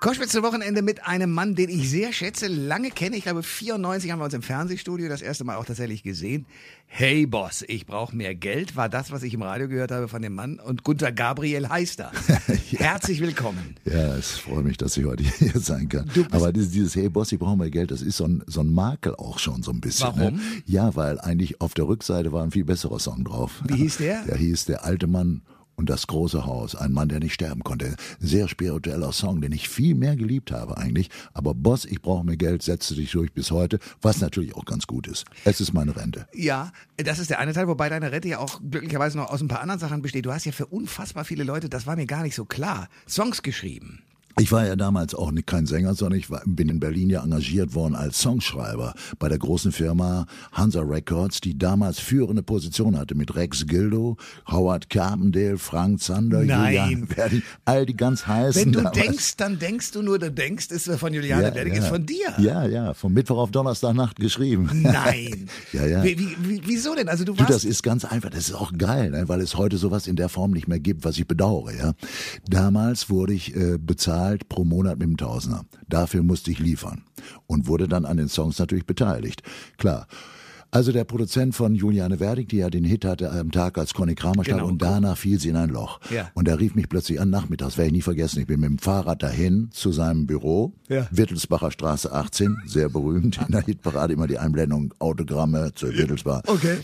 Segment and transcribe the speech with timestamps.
[0.00, 3.18] Koschwitz zum Wochenende mit einem Mann, den ich sehr schätze, lange kenne.
[3.18, 6.46] Ich glaube, 94 haben wir uns im Fernsehstudio das erste Mal auch tatsächlich gesehen.
[6.86, 10.22] Hey Boss, ich brauche mehr Geld, war das, was ich im Radio gehört habe von
[10.22, 10.58] dem Mann.
[10.58, 12.12] Und Gunther Gabriel heißt er.
[12.70, 12.78] ja.
[12.78, 13.76] Herzlich willkommen.
[13.84, 16.10] Ja, es freut mich, dass ich heute hier sein kann.
[16.30, 18.72] Aber dieses, dieses Hey Boss, ich brauche mehr Geld, das ist so ein, so ein
[18.72, 20.08] Makel auch schon so ein bisschen.
[20.16, 20.36] Warum?
[20.36, 20.40] Ne?
[20.64, 23.60] Ja, weil eigentlich auf der Rückseite war ein viel besserer Song drauf.
[23.66, 24.22] Wie hieß der?
[24.22, 25.42] Der hieß Der alte Mann
[25.80, 26.76] und das große Haus.
[26.76, 27.96] Ein Mann, der nicht sterben konnte.
[28.20, 31.08] Sehr spiritueller Song, den ich viel mehr geliebt habe eigentlich.
[31.32, 34.86] Aber Boss, ich brauche mehr Geld, setzte dich durch bis heute, was natürlich auch ganz
[34.86, 35.24] gut ist.
[35.44, 36.28] Es ist meine Rente.
[36.34, 39.48] Ja, das ist der eine Teil, wobei deine Rente ja auch glücklicherweise noch aus ein
[39.48, 40.26] paar anderen Sachen besteht.
[40.26, 43.42] Du hast ja für unfassbar viele Leute, das war mir gar nicht so klar, Songs
[43.42, 44.02] geschrieben.
[44.40, 47.22] Ich war ja damals auch nicht kein Sänger, sondern ich war, bin in Berlin ja
[47.22, 53.14] engagiert worden als Songschreiber bei der großen Firma Hansa Records, die damals führende Position hatte
[53.14, 54.16] mit Rex Gildo,
[54.50, 56.72] Howard Carpendale, Frank Zander, Nein.
[56.74, 58.62] Julian Verdi, all die ganz heißen.
[58.62, 58.98] Wenn du damals.
[58.98, 61.80] denkst, dann denkst du nur, du denkst, ist von Juliane Ja, Werdig, ja.
[61.80, 62.32] ist von dir.
[62.38, 64.70] Ja, ja, vom Mittwoch auf Donnerstagnacht geschrieben.
[64.72, 65.48] Nein.
[65.72, 66.02] Ja, ja.
[66.02, 67.08] Wie, wie, wie, wieso denn?
[67.08, 68.30] Also du Du, warst das ist ganz einfach.
[68.30, 69.28] Das ist auch geil, ne?
[69.28, 71.72] weil es heute sowas in der Form nicht mehr gibt, was ich bedauere.
[71.76, 71.92] Ja,
[72.48, 75.64] damals wurde ich äh, bezahlt pro Monat mit einem Tausender.
[75.88, 77.02] Dafür musste ich liefern
[77.46, 79.42] und wurde dann an den Songs natürlich beteiligt.
[79.78, 80.06] Klar.
[80.72, 84.14] Also der Produzent von Juliane Werdig, die ja den Hit hatte am Tag, als Conny
[84.14, 84.68] Kramer starb, Genau.
[84.70, 85.98] und danach fiel sie in ein Loch.
[86.10, 86.30] Ja.
[86.34, 88.38] Und er rief mich plötzlich an, nachmittags, werde ich nie vergessen.
[88.38, 91.08] Ich bin mit dem Fahrrad dahin zu seinem Büro, Ja.
[91.10, 96.42] Wittelsbacher Straße 18, sehr berühmt, in der Hitparade immer die Einblendung, Autogramme zu Wittelsbach.
[96.46, 96.76] Okay.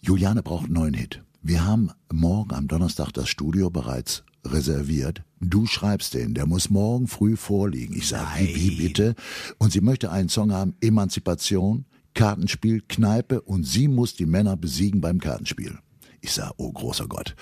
[0.00, 1.20] Juliane braucht einen neuen Hit.
[1.42, 5.22] Wir haben morgen am Donnerstag das Studio bereits reserviert.
[5.40, 7.96] Du schreibst den, der muss morgen früh vorliegen.
[7.96, 9.14] Ich sage, wie, wie bitte?
[9.58, 15.00] Und sie möchte einen Song haben, Emanzipation, Kartenspiel, Kneipe und sie muss die Männer besiegen
[15.00, 15.78] beim Kartenspiel.
[16.20, 17.36] Ich sage, oh großer Gott.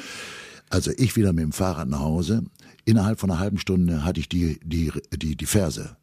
[0.68, 2.44] Also ich wieder mit dem Fahrrad nach Hause.
[2.84, 5.96] Innerhalb von einer halben Stunde hatte ich die, die, die, die Verse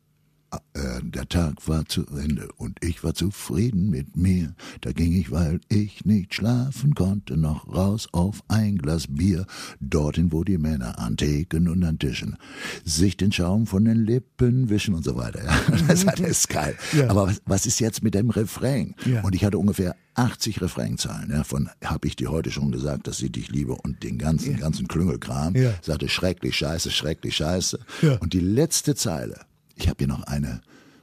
[0.73, 4.53] äh, der Tag war zu Ende und ich war zufrieden mit mir.
[4.81, 9.45] Da ging ich, weil ich nicht schlafen konnte, noch raus auf ein Glas Bier.
[9.79, 12.37] Dorthin, wo die Männer an Theken und an Tischen
[12.83, 15.43] sich den Schaum von den Lippen wischen und so weiter.
[15.43, 15.53] Ja.
[15.93, 16.75] Das das ist geil.
[16.93, 17.09] Ja.
[17.09, 18.95] Aber was, was ist jetzt mit dem Refrain?
[19.05, 19.21] Ja.
[19.21, 21.31] Und ich hatte ungefähr 80 Refrainzeilen.
[21.31, 24.57] Ja, von habe ich dir heute schon gesagt, dass sie dich liebe und den ganzen,
[24.57, 25.55] ganzen Klüngelkram.
[25.55, 25.73] Ja.
[25.81, 27.79] Sagte schrecklich scheiße, schrecklich scheiße.
[28.01, 28.17] Ja.
[28.17, 29.39] Und die letzte Zeile,
[29.75, 30.61] ich habe hier noch eine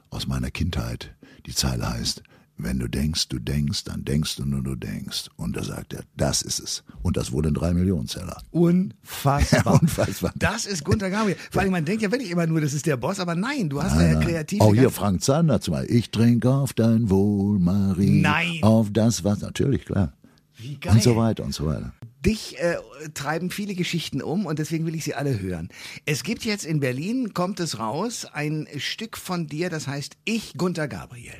[0.09, 1.15] aus meiner Kindheit.
[1.45, 2.23] Die Zeile heißt,
[2.63, 5.29] wenn du denkst, du denkst, dann denkst du nur, du denkst.
[5.35, 6.83] Und da sagt er, das ist es.
[7.01, 8.37] Und das wurde ein drei Millionen Zeller.
[8.51, 9.73] Unfassbar.
[9.81, 10.31] Unfassbar.
[10.35, 11.37] Das ist Gunther Gabriel.
[11.49, 13.81] Vor allem, man denkt ja wirklich immer nur, das ist der Boss, aber nein, du
[13.81, 14.61] hast da ja kreativ.
[14.61, 15.95] Auch hier Frank Zander zum Beispiel.
[15.95, 18.21] Ich trinke auf dein Wohl, Marie.
[18.21, 18.59] Nein.
[18.61, 19.41] Auf das was.
[19.41, 20.13] Natürlich, klar.
[20.55, 20.93] Wie geil.
[20.93, 21.93] Und so weiter und so weiter.
[22.25, 22.77] Dich äh,
[23.13, 25.69] treiben viele Geschichten um und deswegen will ich sie alle hören.
[26.05, 30.53] Es gibt jetzt in Berlin, kommt es raus, ein Stück von dir, das heißt Ich,
[30.55, 31.33] Gunther Gabriel.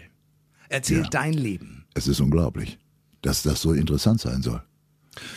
[0.69, 1.09] Erzählt Ja.
[1.09, 1.85] dein Leben.
[1.93, 2.79] Es ist unglaublich,
[3.21, 4.63] dass das so interessant sein soll.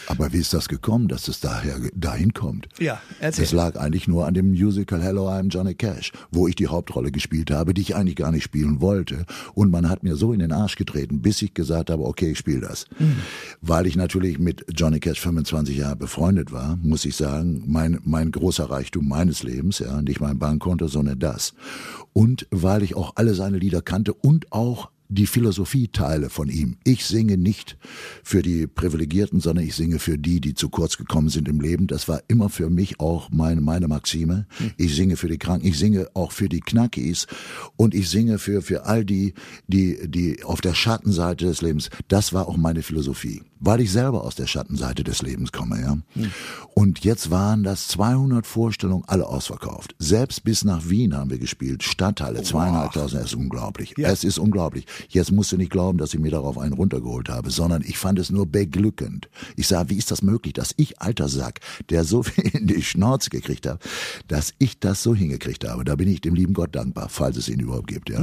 [0.07, 2.69] Aber wie ist das gekommen, dass es daher, dahin kommt?
[2.79, 3.45] Ja, erzähl.
[3.45, 7.11] Das lag eigentlich nur an dem Musical Hello, I'm Johnny Cash, wo ich die Hauptrolle
[7.11, 9.27] gespielt habe, die ich eigentlich gar nicht spielen wollte.
[9.55, 12.39] Und man hat mir so in den Arsch getreten, bis ich gesagt habe, okay, ich
[12.39, 12.87] spiele das.
[13.61, 18.31] Weil ich natürlich mit Johnny Cash 25 Jahre befreundet war, muss ich sagen, mein, mein
[18.31, 21.55] großer Reichtum meines Lebens, ja, nicht mein Bankkonto, sondern das.
[22.13, 26.77] Und weil ich auch alle seine Lieder kannte und auch die Philosophieteile von ihm.
[26.85, 27.77] Ich singe nicht
[28.23, 31.87] für die Privilegierten, sondern ich singe für die, die zu kurz gekommen sind im Leben.
[31.87, 34.47] Das war immer für mich auch meine, meine Maxime.
[34.77, 37.27] Ich singe für die Kranken, ich singe auch für die Knackis
[37.77, 39.35] und ich singe für, für all die,
[39.67, 41.91] die, die auf der Schattenseite des Lebens.
[42.09, 43.43] Das war auch meine Philosophie.
[43.61, 45.97] Weil ich selber aus der Schattenseite des Lebens komme, ja.
[46.75, 49.95] Und jetzt waren das 200 Vorstellungen alle ausverkauft.
[49.99, 51.83] Selbst bis nach Wien haben wir gespielt.
[51.83, 53.95] Stadthalle, zweieinhalbtausend, es ist unglaublich.
[53.97, 54.09] Ja.
[54.09, 54.87] Es ist unglaublich.
[55.09, 58.19] Jetzt musst du nicht glauben, dass ich mir darauf einen runtergeholt habe, sondern ich fand
[58.19, 59.29] es nur beglückend.
[59.57, 61.61] Ich sah, wie ist das möglich, dass ich, alter Sack,
[61.91, 63.79] der so viel in die Schnauze gekriegt habe,
[64.29, 65.85] dass ich das so hingekriegt habe.
[65.85, 68.21] Da bin ich dem lieben Gott dankbar, falls es ihn überhaupt gibt, ja.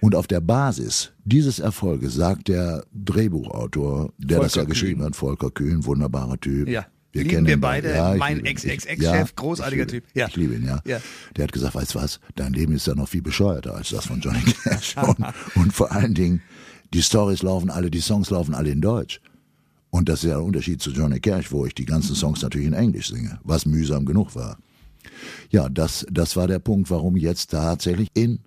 [0.00, 5.06] Und auf der Basis dieses Erfolges sagt der Drehbuchautor, der das Volker ja geschrieben Kühn.
[5.06, 6.68] hat, Volker Kühn, wunderbarer Typ.
[6.68, 6.86] Ja.
[7.12, 7.94] Wir Lieben kennen wir beide.
[7.94, 8.44] Ja, Mein.
[8.44, 10.04] Ex-Ex-Ex-Chef, Ich- großartiger Typ.
[10.14, 10.26] Ja.
[10.26, 10.80] Ich liebe ihn, ja.
[10.84, 11.00] Ja.
[11.36, 14.06] Der hat gesagt, weißt du was, dein Leben ist ja noch viel bescheuerter als das
[14.06, 14.96] von Johnny Cash.
[15.02, 15.16] und,
[15.54, 16.42] und vor allen Dingen,
[16.92, 19.20] die Stories laufen alle, die Songs laufen alle in Deutsch.
[19.90, 22.66] Und das ist ja ein Unterschied zu Johnny Cash, wo ich die ganzen Songs natürlich
[22.66, 24.58] in Englisch singe, was mühsam genug war.
[25.50, 28.40] Ja, das, das war der Punkt, warum jetzt tatsächlich in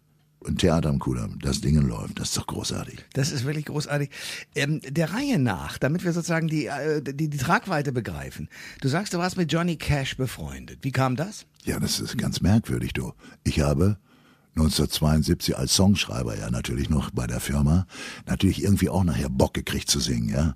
[0.48, 3.06] ein Theater am Kudamm, das Ding läuft, das ist doch großartig.
[3.14, 4.10] Das ist wirklich großartig.
[4.56, 8.50] Ähm, der Reihe nach, damit wir sozusagen die, äh, die, die Tragweite begreifen.
[8.82, 10.80] Du sagst, du warst mit Johnny Cash befreundet.
[10.82, 11.46] Wie kam das?
[11.64, 13.14] Ja, das ist ganz merkwürdig, du.
[13.44, 13.98] Ich habe
[14.56, 17.86] 1972 als Songschreiber ja natürlich noch bei der Firma
[18.26, 20.56] natürlich irgendwie auch nachher Bock gekriegt zu singen, ja.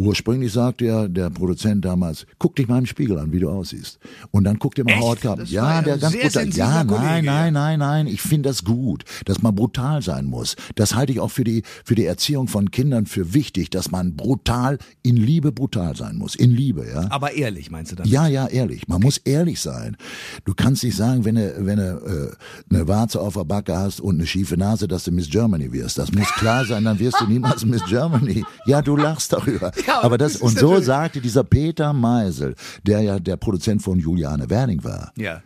[0.00, 3.98] Ursprünglich sagte ja der Produzent damals, guck dich mal im Spiegel an, wie du aussiehst.
[4.30, 4.96] Und dann guck dir mal?
[5.00, 5.42] Howard Carpenter.
[5.42, 6.46] Das Ja, ja der ganz brutal.
[6.46, 8.06] Ja, nein, nein, nein, nein.
[8.06, 10.54] Ich finde das gut, dass man brutal sein muss.
[10.76, 14.14] Das halte ich auch für die, für die Erziehung von Kindern für wichtig, dass man
[14.14, 16.36] brutal, in Liebe brutal sein muss.
[16.36, 17.10] In Liebe, ja.
[17.10, 18.06] Aber ehrlich, meinst du dann?
[18.06, 18.86] Ja, ja, ehrlich.
[18.86, 19.96] Man muss ehrlich sein.
[20.44, 22.36] Du kannst nicht sagen, wenn du, wenn du
[22.70, 25.72] äh, eine Warze auf der Backe hast und eine schiefe Nase, dass du Miss Germany
[25.72, 25.98] wirst.
[25.98, 28.44] Das muss klar sein, dann wirst du niemals Miss Germany.
[28.64, 29.72] Ja, du lachst darüber.
[29.88, 32.54] Ja, aber das, und so sagte dieser Peter Meisel,
[32.86, 35.12] der ja der Produzent von Juliane Werning war.
[35.16, 35.42] Ja.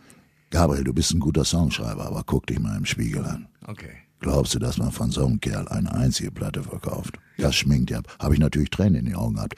[0.49, 3.47] Gabriel, du bist ein guter Songschreiber, aber guck dich mal im Spiegel an.
[3.65, 4.02] Okay.
[4.23, 7.19] Glaubst du, dass man von so einem Kerl eine einzige Platte verkauft?
[7.37, 8.01] Das schminkt ja.
[8.19, 9.55] Habe ich natürlich Tränen in den Augen gehabt.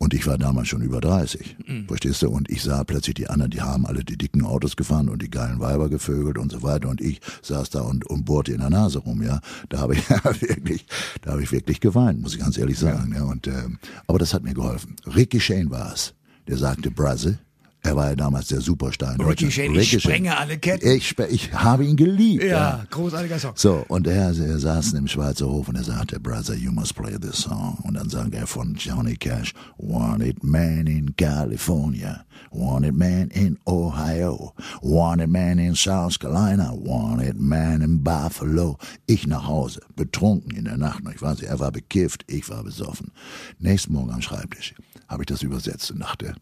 [0.00, 1.56] Und ich war damals schon über 30.
[1.86, 2.28] Verstehst du?
[2.28, 5.30] Und ich sah plötzlich die anderen, die haben alle die dicken Autos gefahren und die
[5.30, 6.88] geilen Weiber gevögelt und so weiter.
[6.88, 9.40] Und ich saß da und, und bohrte in der Nase rum, ja.
[9.68, 10.84] Da habe ich ja wirklich,
[11.22, 13.14] da habe ich wirklich geweint, muss ich ganz ehrlich sagen.
[13.14, 13.22] Ja.
[13.22, 13.78] Und, ähm,
[14.08, 14.96] aber das hat mir geholfen.
[15.06, 16.14] Ricky Shane war es.
[16.48, 17.38] Der sagte, Brasse.
[17.82, 19.50] Er war ja damals der Superstar in Ricky.
[19.50, 20.86] Shane, ich sprenge alle Ketten.
[20.88, 22.44] Ich, ich habe ihn geliebt.
[22.44, 23.52] Ja, großartiger Song.
[23.54, 27.16] So, und er, er saß im Schweizer Hof und er sagte, Brother, you must play
[27.18, 27.78] this song.
[27.84, 34.54] Und dann sang er von Johnny Cash, Wanted Man in California, Wanted Man in Ohio,
[34.82, 38.76] Wanted Man in South Carolina, Wanted Man in Buffalo.
[39.06, 41.04] Ich nach Hause, betrunken in der Nacht.
[41.14, 43.12] Ich weiß nicht, er war bekifft, ich war besoffen.
[43.60, 44.74] Nächsten Morgen am Schreibtisch
[45.06, 46.34] habe ich das übersetzt und dachte,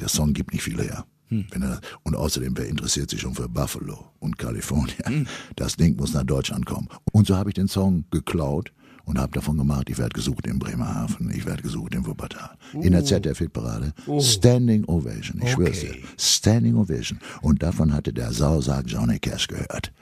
[0.00, 1.04] der Song gibt nicht viel her.
[1.30, 5.28] Wenn er, und außerdem, wer interessiert sich schon für Buffalo und Kalifornien?
[5.56, 6.88] Das Ding muss nach Deutschland kommen.
[7.12, 8.72] Und so habe ich den Song geklaut
[9.04, 12.50] und habe davon gemacht, ich werde gesucht in Bremerhaven, ich werde gesucht in Wuppertal.
[12.72, 13.92] In der ZDF-Hitparade.
[14.20, 15.90] Standing Ovation, ich schwör's dir.
[15.90, 16.04] Okay.
[16.16, 17.18] Standing Ovation.
[17.42, 19.92] Und davon hatte der Sausack Johnny Cash gehört.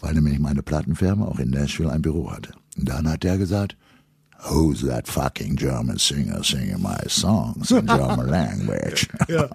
[0.00, 2.52] Weil nämlich meine Plattenfirma auch in Nashville ein Büro hatte.
[2.78, 3.76] Und dann hat der gesagt,
[4.48, 9.08] Who's that fucking German singer singing my songs in German language?
[9.28, 9.48] ja.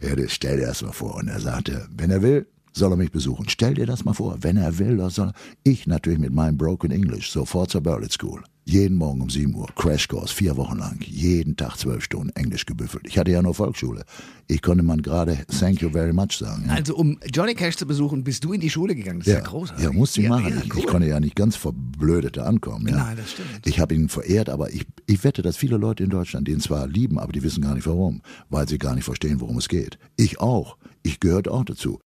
[0.00, 1.14] das stell dir das mal vor.
[1.14, 3.48] Und er sagte, wenn er will, soll er mich besuchen.
[3.48, 4.36] Stell dir das mal vor.
[4.40, 5.34] Wenn er will, soll er.
[5.62, 8.42] Ich natürlich mit meinem Broken English sofort zur Berlitz School.
[8.64, 13.04] Jeden Morgen um 7 Uhr, Crashkurs, vier Wochen lang, jeden Tag zwölf Stunden Englisch gebüffelt.
[13.08, 14.04] Ich hatte ja nur Volksschule.
[14.46, 16.66] Ich konnte man gerade Thank you very much sagen.
[16.68, 16.74] Ja.
[16.74, 19.18] Also um Johnny Cash zu besuchen, bist du in die Schule gegangen.
[19.18, 19.84] Das ist ja, großartig.
[19.84, 20.54] Ja, musste ich ja, machen.
[20.54, 20.80] Ja, ich, cool.
[20.80, 22.86] ich konnte ja nicht ganz verblödete ankommen.
[22.86, 22.98] Ja.
[22.98, 23.48] Nein, das stimmt.
[23.66, 26.86] Ich habe ihn verehrt, aber ich, ich wette, dass viele Leute in Deutschland den zwar
[26.86, 29.98] lieben, aber die wissen gar nicht warum, weil sie gar nicht verstehen, worum es geht.
[30.16, 30.76] Ich auch.
[31.02, 32.00] Ich gehörte auch dazu.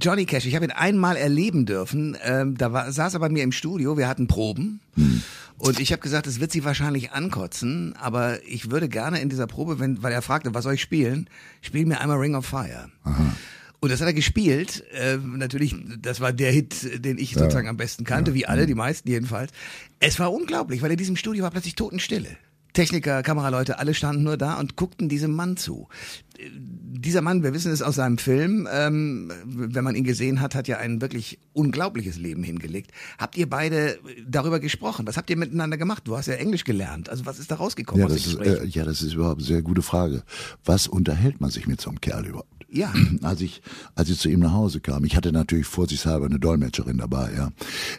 [0.00, 2.16] Johnny Cash, ich habe ihn einmal erleben dürfen.
[2.22, 4.80] Ähm, da war, saß er bei mir im Studio, wir hatten Proben.
[5.56, 9.46] Und ich habe gesagt, es wird sie wahrscheinlich ankotzen, aber ich würde gerne in dieser
[9.46, 11.28] Probe, wenn, weil er fragte, was soll ich spielen,
[11.62, 12.90] spiel mir einmal Ring of Fire.
[13.80, 14.84] Und das hat er gespielt.
[14.92, 18.74] Ähm, natürlich, das war der Hit, den ich sozusagen am besten kannte, wie alle, die
[18.74, 19.52] meisten jedenfalls.
[20.00, 22.36] Es war unglaublich, weil in diesem Studio war plötzlich Totenstille.
[22.74, 25.88] Techniker, Kameraleute, alle standen nur da und guckten diesem Mann zu.
[26.50, 30.66] Dieser Mann, wir wissen es aus seinem Film, ähm, wenn man ihn gesehen hat, hat
[30.66, 32.90] ja ein wirklich unglaubliches Leben hingelegt.
[33.16, 35.06] Habt ihr beide darüber gesprochen?
[35.06, 36.02] Was habt ihr miteinander gemacht?
[36.06, 37.08] Du hast ja Englisch gelernt.
[37.08, 39.46] Also was ist da rausgekommen Ja aus das, ist, äh, ja, das ist überhaupt eine
[39.46, 40.24] sehr gute Frage.
[40.64, 42.63] Was unterhält man sich mit so einem Kerl überhaupt?
[42.74, 42.92] Ja.
[43.22, 43.62] Als ich,
[43.94, 47.50] als ich zu ihm nach Hause kam, ich hatte natürlich vorsichtshalber eine Dolmetscherin dabei, ja.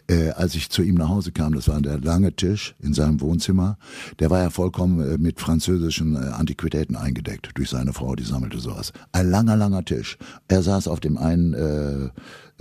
[0.08, 3.22] Äh, als ich zu ihm nach Hause kam, das war der lange Tisch in seinem
[3.22, 3.78] Wohnzimmer,
[4.20, 8.60] der war ja vollkommen äh, mit französischen äh, Antiquitäten eingedeckt durch seine Frau, die sammelte
[8.60, 8.92] sowas.
[9.14, 10.18] Ein langer, langer Tisch.
[10.50, 12.10] Er saß auf dem einen, äh,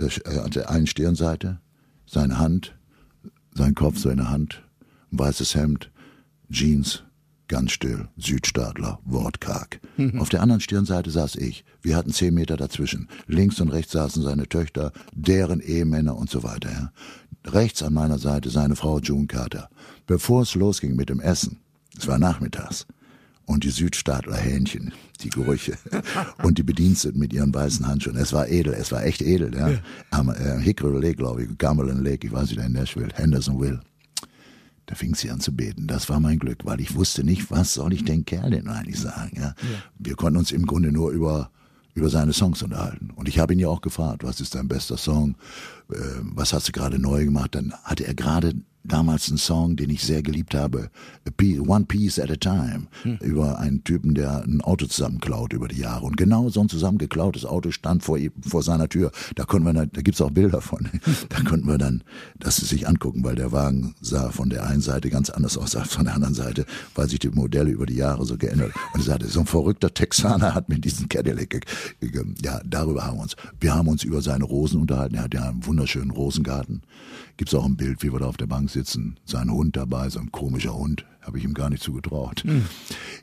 [0.03, 1.59] äh, an der einen Stirnseite,
[2.05, 2.77] seine Hand,
[3.53, 4.63] sein Kopf, seine Hand,
[5.11, 5.91] ein weißes Hemd,
[6.49, 7.03] Jeans,
[7.47, 9.79] ganz still, Südstaatler, wortkarg.
[10.19, 11.63] Auf der anderen Stirnseite saß ich.
[11.81, 13.07] Wir hatten zehn Meter dazwischen.
[13.27, 16.71] Links und rechts saßen seine Töchter, deren Ehemänner und so weiter.
[16.71, 16.91] Ja.
[17.51, 19.69] Rechts an meiner Seite seine Frau June Carter.
[20.07, 21.59] Bevor es losging mit dem Essen,
[21.97, 22.87] es war nachmittags,
[23.45, 25.77] und die Südstaatler Hähnchen, die Gerüche
[26.43, 28.17] und die Bediensteten mit ihren weißen Handschuhen.
[28.17, 29.55] Es war edel, es war echt edel.
[29.55, 29.79] Ja.
[30.11, 33.81] Am äh, Hickory Lake, glaube ich, Cumberland Lake, ich weiß nicht, in Nashville, Hendersonville.
[34.87, 35.87] Da fing sie an zu beten.
[35.87, 38.99] Das war mein Glück, weil ich wusste nicht, was soll ich den Kerl denn eigentlich
[38.99, 39.37] sagen.
[39.39, 39.55] Ja?
[39.97, 41.49] Wir konnten uns im Grunde nur über
[41.95, 43.11] über seine Songs unterhalten.
[43.15, 45.35] Und ich habe ihn ja auch gefragt, was ist dein bester Song?
[45.89, 47.55] Äh, was hast du gerade neu gemacht?
[47.55, 48.53] Dann hatte er gerade
[48.87, 50.89] damals einen Song, den ich sehr geliebt habe,
[51.67, 53.17] One Piece at a Time, hm.
[53.21, 56.05] über einen Typen, der ein Auto zusammenklaut über die Jahre.
[56.05, 59.11] Und genau so ein zusammengeklautes Auto stand vor, vor seiner Tür.
[59.35, 60.89] Da konnten wir, dann, da gibt's auch Bilder von.
[61.29, 62.03] Da konnten wir dann
[62.39, 65.93] das sich angucken, weil der Wagen sah von der einen Seite ganz anders aus als
[65.93, 68.71] von der anderen Seite, weil sich die Modelle über die Jahre so geändert.
[68.93, 71.65] Und er sagte, so ein verrückter Texaner hat mir diesen Cadillac,
[72.41, 73.35] ja, darüber haben wir uns.
[73.59, 75.15] Wir haben uns über seine Rosen unterhalten.
[75.15, 76.83] Er hat ja einen wunderschönen Rosengarten.
[77.37, 79.19] Gibt's auch ein Bild, wie wir da auf der Bank sitzen.
[79.25, 81.05] Sein Hund dabei, so ein komischer Hund.
[81.21, 82.43] Habe ich ihm gar nicht zugetraut.
[82.43, 82.65] Hm.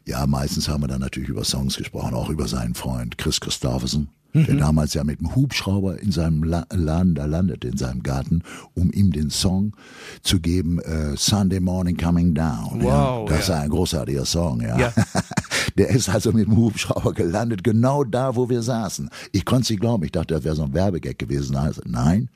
[0.07, 4.09] Ja, meistens haben wir dann natürlich über Songs gesprochen, auch über seinen Freund Chris Christopherson.
[4.33, 4.47] Mhm.
[4.47, 8.43] Der damals ja mit dem Hubschrauber in seinem La Laden da landete, in seinem Garten,
[8.75, 9.77] um ihm den Song
[10.23, 12.83] zu geben, äh, Sunday Morning Coming Down.
[12.83, 13.37] Wow, ja.
[13.37, 13.57] Das ja.
[13.57, 14.79] ist ein großartiger Song, ja.
[14.79, 14.93] ja.
[15.77, 19.11] Der ist also mit dem Hubschrauber gelandet, genau da, wo wir saßen.
[19.33, 20.05] Ich konnte es nicht glauben.
[20.05, 21.57] Ich dachte, das wäre so ein Werbegag gewesen.
[21.57, 22.29] Also, nein,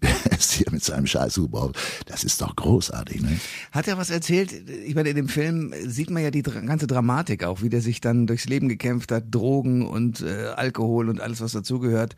[0.38, 1.72] ist hier mit seinem Scheißhuber.
[2.06, 3.38] Das ist doch großartig, ne?
[3.72, 4.52] Hat er was erzählt?
[4.52, 8.00] Ich meine, in dem Film sieht man ja die ganze Dramatik auch, wie der sich
[8.00, 12.16] dann durchs Leben gekämpft hat, Drogen und äh, Alkohol und alles, was dazugehört.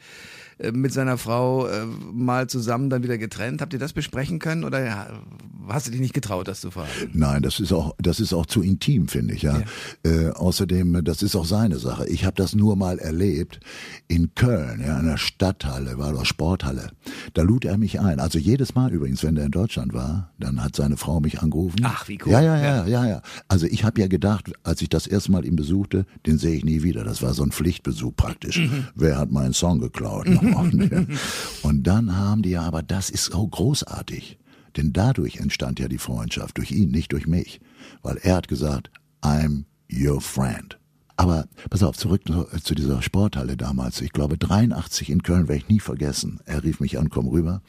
[0.59, 3.61] Äh, mit seiner Frau äh, mal zusammen, dann wieder getrennt.
[3.61, 5.23] Habt ihr das besprechen können oder ja,
[5.69, 7.19] hast du dich nicht getraut, das zu verhalten?
[7.19, 9.43] Nein, das ist auch, das ist auch zu intim, finde ich.
[9.43, 9.63] Ja.
[10.05, 10.11] ja.
[10.11, 12.07] Äh, außerdem, das ist auch seine Sache.
[12.09, 13.61] Ich habe das nur mal erlebt
[14.09, 16.91] in Köln, ja, in einer Stadthalle, war doch Sporthalle.
[17.35, 18.21] Da lud er mich ein.
[18.21, 21.81] Also jedes Mal übrigens, wenn er in Deutschland war, dann hat seine Frau mich angerufen.
[21.83, 22.33] Ach, wie cool.
[22.33, 23.23] Ja, ja, ja, ja, ja.
[23.49, 26.65] Also ich habe ja gedacht, als ich das erste Mal ihn besuchte, den sehe ich
[26.65, 27.05] nie wieder.
[27.05, 28.59] Das war so ein Pflichtbesuch praktisch.
[28.59, 28.89] Mhm.
[28.95, 30.27] Wer hat meinen Song geklaut?
[31.63, 34.39] Und dann haben die ja, aber das ist so großartig.
[34.77, 37.61] Denn dadurch entstand ja die Freundschaft, durch ihn, nicht durch mich.
[38.03, 38.91] Weil er hat gesagt,
[39.23, 40.79] I'm your friend.
[41.17, 42.23] Aber pass auf, zurück
[42.63, 44.03] zu dieser Sporthalle damals.
[44.03, 46.41] Ich glaube 83 in Köln werde ich nie vergessen.
[46.45, 47.63] Er rief mich an, komm rüber.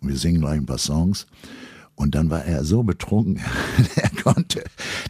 [0.00, 1.26] Und wir singen gleich ein paar Songs.
[1.98, 3.40] Und dann war er so betrunken,
[3.96, 4.62] der konnte,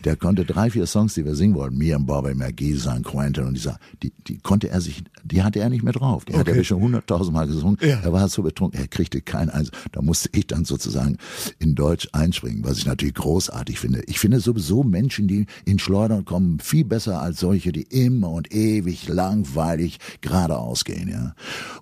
[0.05, 3.45] der konnte drei, vier Songs, die wir singen wollten, mir und Bobby McGee, San Quentin
[3.45, 6.25] und dieser, die, die konnte er sich, die hatte er nicht mehr drauf.
[6.25, 6.41] Die okay.
[6.41, 7.77] hat er schon hunderttausendmal gesungen.
[7.83, 8.01] Ja.
[8.01, 9.71] Er war so betrunken, er kriegte kein eins.
[9.93, 11.19] Da musste ich dann sozusagen
[11.59, 14.03] in Deutsch einspringen, was ich natürlich großartig finde.
[14.07, 18.51] Ich finde sowieso Menschen, die in Schleudern kommen, viel besser als solche, die immer und
[18.51, 21.35] ewig langweilig geradeaus gehen, ja.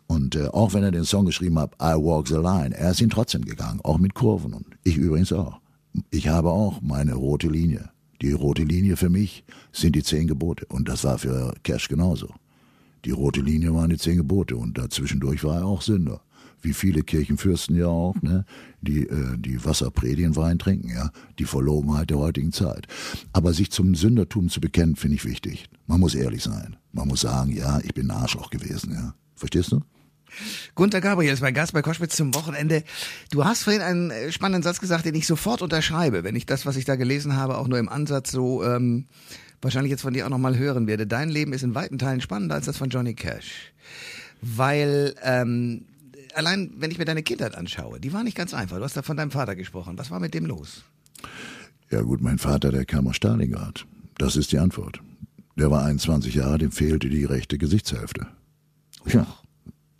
[0.09, 3.01] Und äh, auch wenn er den Song geschrieben hat, I Walk the Line, er ist
[3.01, 5.61] ihn trotzdem gegangen, auch mit Kurven und ich übrigens auch.
[6.11, 7.91] Ich habe auch meine rote Linie.
[8.23, 10.65] Die rote Linie für mich sind die zehn Gebote.
[10.67, 12.29] Und das war für Cash genauso.
[13.05, 16.23] Die rote Linie waren die zehn Gebote und dazwischendurch war er auch Sünder.
[16.63, 18.45] Wie viele Kirchenfürsten ja auch, ne?
[18.81, 21.11] Die, äh, die Wasser predigen, Wein trinken, ja.
[21.39, 22.87] Die Verlogenheit der heutigen Zeit.
[23.33, 25.69] Aber sich zum Sündertum zu bekennen, finde ich wichtig.
[25.87, 26.77] Man muss ehrlich sein.
[26.93, 29.15] Man muss sagen, ja, ich bin ein Arschloch gewesen, ja.
[29.35, 29.81] Verstehst du?
[30.75, 32.85] Gunter Gabriel ist mein Gast bei Koschwitz zum Wochenende.
[33.31, 36.67] Du hast vorhin einen äh, spannenden Satz gesagt, den ich sofort unterschreibe, wenn ich das,
[36.67, 39.07] was ich da gelesen habe, auch nur im Ansatz so ähm,
[39.63, 41.07] wahrscheinlich jetzt von dir auch nochmal hören werde.
[41.07, 43.73] Dein Leben ist in weiten Teilen spannender als das von Johnny Cash.
[44.43, 45.87] Weil ähm,
[46.35, 48.77] allein, wenn ich mir deine Kindheit anschaue, die war nicht ganz einfach.
[48.79, 49.99] Du hast da von deinem Vater gesprochen.
[49.99, 50.85] Was war mit dem los?
[51.91, 53.87] Ja gut, mein Vater, der kam aus Stalingrad.
[54.19, 55.01] Das ist die Antwort.
[55.57, 58.27] Der war 21 Jahre, dem fehlte die rechte Gesichtshälfte.
[59.07, 59.27] Ja.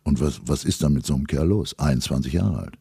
[0.07, 1.77] Und was, was ist dann mit so einem Kerl los?
[1.81, 2.79] 21 Jahre alt.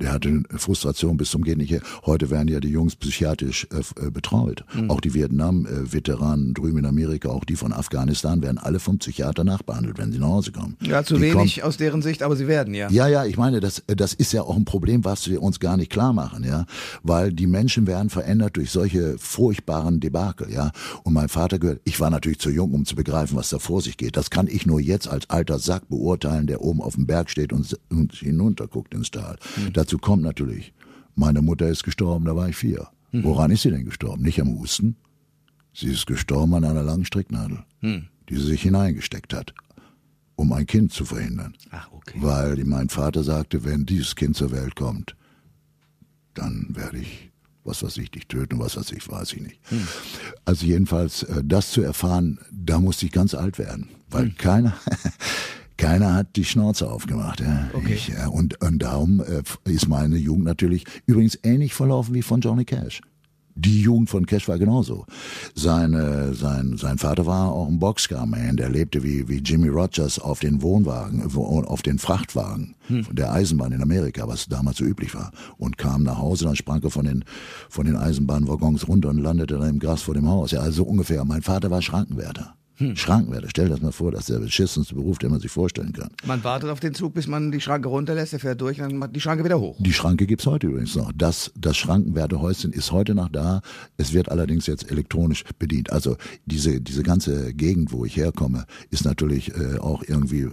[0.00, 1.82] Der hatte Frustration bis zum Gehen nicht her.
[2.06, 4.64] Heute werden ja die Jungs psychiatrisch äh, äh, betreut.
[4.74, 4.90] Mhm.
[4.90, 9.98] Auch die Vietnam-Veteranen drüben in Amerika, auch die von Afghanistan, werden alle vom Psychiater nachbehandelt,
[9.98, 10.76] wenn sie nach Hause kommen.
[10.80, 12.90] Ja, zu die wenig kommen, aus deren Sicht, aber sie werden, ja.
[12.90, 15.76] Ja, ja, ich meine, das, das ist ja auch ein Problem, was wir uns gar
[15.76, 16.66] nicht klar machen, ja.
[17.02, 20.72] Weil die Menschen werden verändert durch solche furchtbaren Debakel, ja.
[21.04, 23.82] Und mein Vater gehört, ich war natürlich zu jung, um zu begreifen, was da vor
[23.82, 24.16] sich geht.
[24.16, 27.52] Das kann ich nur jetzt als alter Sack beurteilen, der oben auf dem Berg steht
[27.52, 29.36] und, und hinunterguckt ins Tal.
[29.56, 29.72] Mhm.
[29.90, 30.72] Dazu kommt natürlich,
[31.16, 32.86] meine Mutter ist gestorben, da war ich vier.
[33.10, 33.24] Mhm.
[33.24, 34.22] Woran ist sie denn gestorben?
[34.22, 34.94] Nicht am Husten.
[35.74, 38.06] Sie ist gestorben an einer langen Stricknadel, mhm.
[38.28, 39.52] die sie sich hineingesteckt hat,
[40.36, 41.54] um ein Kind zu verhindern.
[41.72, 42.18] Ach, okay.
[42.22, 45.16] Weil mein Vater sagte, wenn dieses Kind zur Welt kommt,
[46.34, 47.32] dann werde ich,
[47.64, 49.58] was weiß ich, dich töten, was weiß ich, weiß ich nicht.
[49.70, 49.88] Hm.
[50.44, 54.36] Also jedenfalls, äh, das zu erfahren, da musste ich ganz alt werden, weil hm.
[54.36, 54.74] keiner,
[55.80, 57.40] keiner hat die Schnauze aufgemacht.
[57.40, 57.70] Ja.
[57.72, 57.94] Okay.
[57.94, 62.40] Ich, ja, und, und darum äh, ist meine Jugend natürlich übrigens ähnlich verlaufen wie von
[62.40, 63.00] Johnny Cash.
[63.54, 65.06] Die Jugend von Cash war genauso.
[65.54, 70.40] Seine, sein, sein Vater war auch ein Boxcar-Man, der lebte wie, wie Jimmy Rogers auf
[70.40, 73.06] den Wohnwagen, auf den Frachtwagen hm.
[73.10, 75.32] der Eisenbahn in Amerika, was damals so üblich war.
[75.58, 77.24] Und kam nach Hause, dann sprang er von den,
[77.68, 80.52] von den Eisenbahnwaggons runter und landete dann im Gras vor dem Haus.
[80.52, 81.24] Ja, also ungefähr.
[81.24, 82.54] Mein Vater war Schrankenwärter.
[82.80, 82.96] Hm.
[82.96, 86.08] Schrankenwärter, stell das mal vor, das ist der beschissenste Beruf, den man sich vorstellen kann.
[86.24, 89.14] Man wartet auf den Zug, bis man die Schranke runterlässt, der fährt durch, dann macht
[89.14, 89.76] die Schranke wieder hoch.
[89.78, 91.12] Die Schranke gibt's heute übrigens noch.
[91.14, 93.60] Das, das Schrankenwärterhäuschen ist heute noch da.
[93.98, 95.92] Es wird allerdings jetzt elektronisch bedient.
[95.92, 100.50] Also diese, diese ganze Gegend, wo ich herkomme, ist natürlich äh, auch irgendwie äh,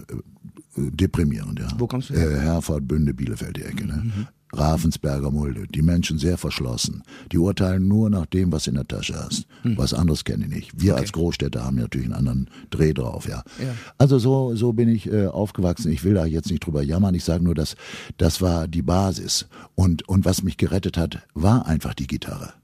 [0.90, 1.58] deprimierend.
[1.58, 1.68] Ja.
[1.78, 2.30] Wo kommst du her?
[2.30, 3.86] Äh, Herford, Bünde, Bielefeld, die Ecke.
[3.86, 4.02] Ne?
[4.04, 4.26] Mhm.
[4.52, 5.66] Ravensberger Mulde.
[5.66, 7.02] Die Menschen sehr verschlossen.
[7.32, 9.46] Die urteilen nur nach dem, was in der Tasche hast.
[9.62, 9.76] Hm.
[9.76, 10.80] Was anderes kenne ich nicht.
[10.80, 11.02] Wir okay.
[11.02, 13.42] als Großstädter haben natürlich einen anderen Dreh drauf, ja.
[13.58, 13.74] ja.
[13.98, 15.92] Also so, so bin ich äh, aufgewachsen.
[15.92, 17.14] Ich will da jetzt nicht drüber jammern.
[17.14, 17.76] Ich sage nur, dass
[18.16, 19.48] das war die Basis.
[19.74, 22.54] Und, und was mich gerettet hat, war einfach die Gitarre.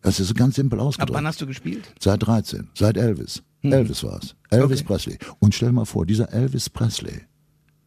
[0.00, 1.10] Das ist ganz simpel ausgedrückt.
[1.10, 1.92] Ab wann hast du gespielt?
[1.98, 2.68] Seit 13.
[2.74, 3.42] Seit Elvis.
[3.60, 3.72] Hm.
[3.72, 4.34] Elvis war's.
[4.50, 4.86] Elvis okay.
[4.86, 5.18] Presley.
[5.40, 7.22] Und stell mal vor, dieser Elvis Presley,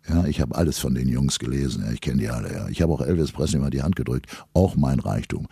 [0.09, 1.83] ja, ich habe alles von den Jungs gelesen.
[1.85, 2.53] Ja, ich kenne die alle.
[2.53, 2.69] Ja.
[2.69, 4.27] Ich habe auch Elvis Presley mal die Hand gedrückt.
[4.53, 5.47] Auch mein Reichtum.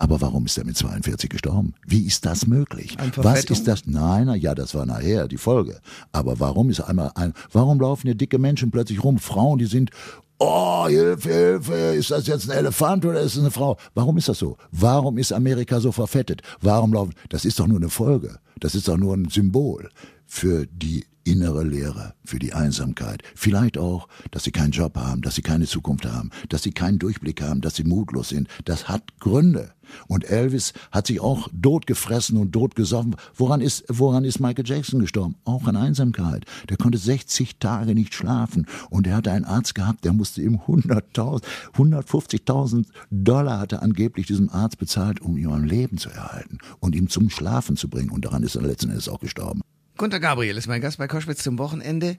[0.00, 1.74] Aber warum ist er mit 42 gestorben?
[1.84, 2.96] Wie ist das möglich?
[3.16, 3.84] Was ist das?
[3.86, 5.80] Nein, na, ja, das war nachher die Folge.
[6.12, 9.18] Aber warum ist einmal ein, warum laufen hier dicke Menschen plötzlich rum?
[9.18, 9.90] Frauen, die sind,
[10.38, 13.76] oh, Hilfe, Hilfe, ist das jetzt ein Elefant oder ist es eine Frau?
[13.94, 14.56] Warum ist das so?
[14.70, 16.42] Warum ist Amerika so verfettet?
[16.60, 18.38] Warum laufen, das ist doch nur eine Folge.
[18.60, 19.90] Das ist doch nur ein Symbol
[20.26, 23.22] für die innere Leere, für die Einsamkeit.
[23.34, 26.98] Vielleicht auch, dass sie keinen Job haben, dass sie keine Zukunft haben, dass sie keinen
[26.98, 28.48] Durchblick haben, dass sie mutlos sind.
[28.64, 29.72] Das hat Gründe.
[30.06, 33.16] Und Elvis hat sich auch tot gefressen und tot gesoffen.
[33.34, 35.36] Woran ist, woran ist Michael Jackson gestorben?
[35.44, 36.44] Auch an Einsamkeit.
[36.68, 38.66] Der konnte 60 Tage nicht schlafen.
[38.90, 41.42] Und er hatte einen Arzt gehabt, der musste ihm 100.000,
[41.76, 47.08] 150.000 Dollar hatte angeblich diesem Arzt bezahlt, um ihm am Leben zu erhalten und ihm
[47.08, 48.10] zum Schlafen zu bringen.
[48.10, 49.62] Und daran ist er letzten Endes auch gestorben.
[49.98, 52.16] Gunter Gabriel ist mein Gast bei Koschwitz zum Wochenende.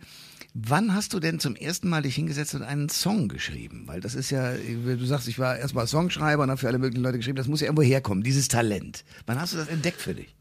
[0.53, 3.83] Wann hast du denn zum ersten Mal dich hingesetzt und einen Song geschrieben?
[3.85, 7.03] Weil das ist ja, du sagst, ich war erstmal Songschreiber und habe für alle möglichen
[7.03, 7.37] Leute geschrieben.
[7.37, 9.05] Das muss ja irgendwo herkommen, dieses Talent.
[9.27, 10.35] Wann hast du das entdeckt für dich?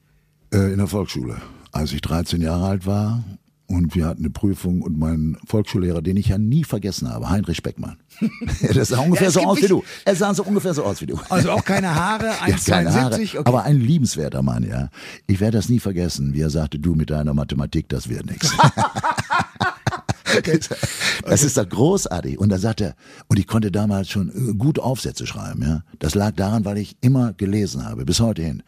[0.52, 1.40] Äh, in der Volksschule.
[1.70, 3.22] Als ich 13 Jahre alt war
[3.68, 7.62] und wir hatten eine Prüfung und mein Volksschullehrer, den ich ja nie vergessen habe, Heinrich
[7.62, 7.98] Beckmann.
[8.74, 9.84] das sah ungefähr ja, so aus wie du.
[10.06, 11.18] Er sah so ungefähr so aus wie du.
[11.28, 13.34] Also auch keine Haare, 1,72?
[13.34, 13.40] Ja, okay.
[13.44, 14.88] Aber ein liebenswerter Mann, ja.
[15.26, 18.52] Ich werde das nie vergessen, wie er sagte, du mit deiner Mathematik, das wird nichts.
[20.36, 20.60] Okay.
[21.24, 22.38] Das ist doch großartig.
[22.38, 22.94] Und da sagt er,
[23.28, 25.82] und ich konnte damals schon äh, gut Aufsätze schreiben, ja.
[25.98, 28.62] Das lag daran, weil ich immer gelesen habe, bis heute hin.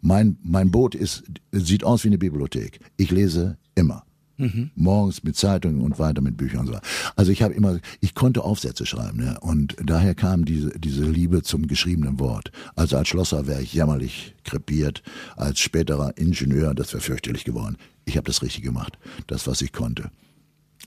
[0.00, 2.80] Mein, mein Boot ist, sieht aus wie eine Bibliothek.
[2.96, 4.04] Ich lese immer.
[4.36, 4.70] Mhm.
[4.74, 6.78] Morgens mit Zeitungen und weiter mit Büchern und so.
[7.16, 11.42] Also ich habe immer, ich konnte Aufsätze schreiben, ja, und daher kam diese diese Liebe
[11.42, 12.50] zum geschriebenen Wort.
[12.74, 15.02] Also als Schlosser wäre ich jämmerlich krepiert,
[15.36, 17.76] als späterer Ingenieur, das wäre fürchterlich geworden.
[18.04, 20.10] Ich habe das richtig gemacht, das was ich konnte.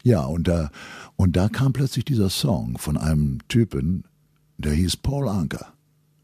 [0.03, 0.69] Ja, und da
[1.15, 4.03] und da kam plötzlich dieser Song von einem Typen,
[4.57, 5.73] der hieß Paul Anker.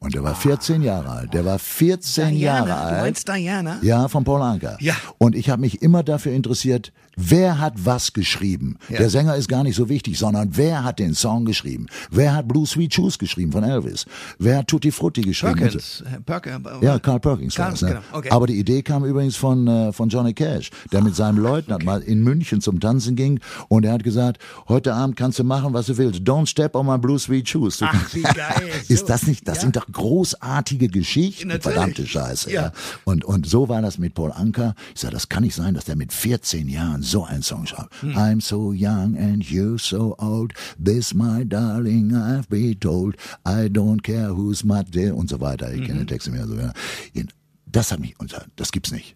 [0.03, 1.33] Und der war 14 Jahre alt.
[1.33, 2.91] Der war 14 Diana, Jahre alt.
[2.91, 3.79] Du meinst Diana?
[3.81, 4.75] Ja, von Paul Anker.
[4.81, 4.95] Ja.
[5.17, 8.77] Und ich habe mich immer dafür interessiert, wer hat was geschrieben.
[8.89, 8.97] Ja.
[8.97, 11.87] Der Sänger ist gar nicht so wichtig, sondern wer hat den Song geschrieben?
[12.11, 14.05] Wer hat Blue Sweet Shoes geschrieben von Elvis?
[14.39, 15.55] Wer hat Tutti Frutti geschrieben?
[15.55, 16.03] Perkins.
[16.25, 16.67] Perkins.
[16.81, 17.55] Ja, Carl Perkins.
[17.55, 17.77] Carl, ne?
[17.79, 18.01] genau.
[18.11, 18.29] okay.
[18.31, 21.85] Aber die Idee kam übrigens von, äh, von Johnny Cash, der mit seinem Leutnant okay.
[21.85, 25.73] mal in München zum Tanzen ging und er hat gesagt, heute Abend kannst du machen,
[25.73, 26.21] was du willst.
[26.21, 27.79] Don't step on my Blue Sweet Shoes.
[27.81, 28.69] Ach, wie geil.
[28.87, 29.61] ist das nicht, das ja.
[29.61, 31.49] sind doch großartige Geschichten.
[31.49, 31.63] Natürlich.
[31.75, 32.51] Verdammte Scheiße.
[32.51, 32.61] Ja.
[32.63, 32.71] ja.
[33.03, 34.75] Und, und so war das mit Paul Anker.
[34.93, 38.01] Ich sage, das kann nicht sein, dass der mit 14 Jahren so einen Song schreibt.
[38.01, 38.17] Hm.
[38.17, 40.53] I'm so young and you're so old.
[40.83, 43.15] This my darling, I've been told.
[43.45, 45.71] I don't care who's my dear und so weiter.
[45.73, 45.85] Ich mhm.
[45.85, 46.57] kenne den Text mehr so.
[47.65, 48.15] Das hat mich,
[48.55, 49.15] das gibt's nicht.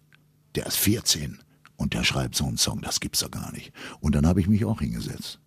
[0.54, 1.38] Der ist 14
[1.76, 3.72] und der schreibt so einen Song, das gibt's doch gar nicht.
[4.00, 5.38] Und dann habe ich mich auch hingesetzt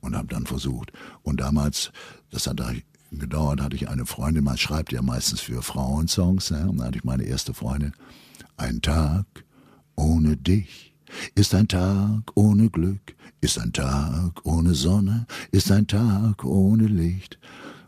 [0.00, 0.92] und habe dann versucht.
[1.22, 1.92] Und damals,
[2.30, 2.72] das hat da
[3.12, 6.68] gedauert, hatte ich eine Freundin, man schreibt ja meistens für Frauen Songs, ne?
[6.68, 7.92] und dann hatte ich meine erste Freundin.
[8.56, 9.26] Ein Tag
[9.94, 10.93] ohne dich
[11.34, 17.38] ist ein Tag ohne Glück, ist ein Tag ohne Sonne, ist ein Tag ohne Licht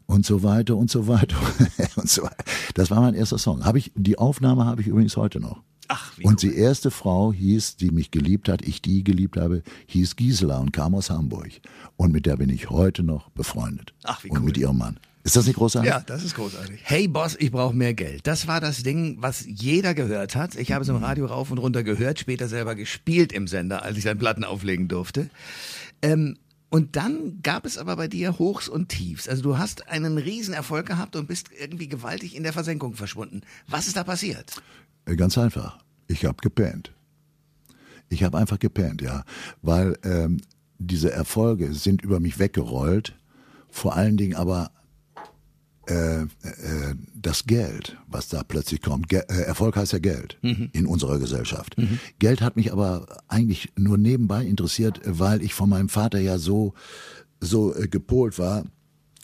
[0.06, 1.36] und so weiter und so weiter
[1.96, 2.44] und so weiter.
[2.74, 3.64] Das war mein erster Song.
[3.64, 5.62] Habe ich die Aufnahme habe ich übrigens heute noch.
[5.88, 6.50] Ach, wie und cool.
[6.50, 10.72] die erste Frau hieß, die mich geliebt hat, ich die geliebt habe, hieß Gisela und
[10.72, 11.50] kam aus Hamburg.
[11.96, 13.94] Und mit der bin ich heute noch befreundet.
[14.02, 14.44] Ach, wie und cool.
[14.44, 14.98] mit ihrem Mann.
[15.26, 15.90] Ist das nicht großartig?
[15.90, 16.78] Ja, das ist großartig.
[16.84, 18.28] Hey Boss, ich brauche mehr Geld.
[18.28, 20.54] Das war das Ding, was jeder gehört hat.
[20.54, 23.98] Ich habe es im Radio rauf und runter gehört, später selber gespielt im Sender, als
[23.98, 25.28] ich dann Platten auflegen durfte.
[26.00, 26.36] Ähm,
[26.70, 29.28] und dann gab es aber bei dir Hochs und Tiefs.
[29.28, 33.40] Also du hast einen Riesenerfolg gehabt und bist irgendwie gewaltig in der Versenkung verschwunden.
[33.66, 34.62] Was ist da passiert?
[35.06, 35.80] Äh, ganz einfach.
[36.06, 36.92] Ich habe gepennt.
[38.08, 39.24] Ich habe einfach gepennt, ja.
[39.60, 40.40] Weil ähm,
[40.78, 43.16] diese Erfolge sind über mich weggerollt.
[43.68, 44.70] Vor allen Dingen aber
[45.86, 46.26] äh, äh,
[47.14, 50.70] das Geld, was da plötzlich kommt, Ge äh, Erfolg heißt ja Geld mhm.
[50.72, 51.78] in unserer Gesellschaft.
[51.78, 51.98] Mhm.
[52.18, 56.74] Geld hat mich aber eigentlich nur nebenbei interessiert, weil ich von meinem Vater ja so
[57.40, 58.64] so äh, gepolt war,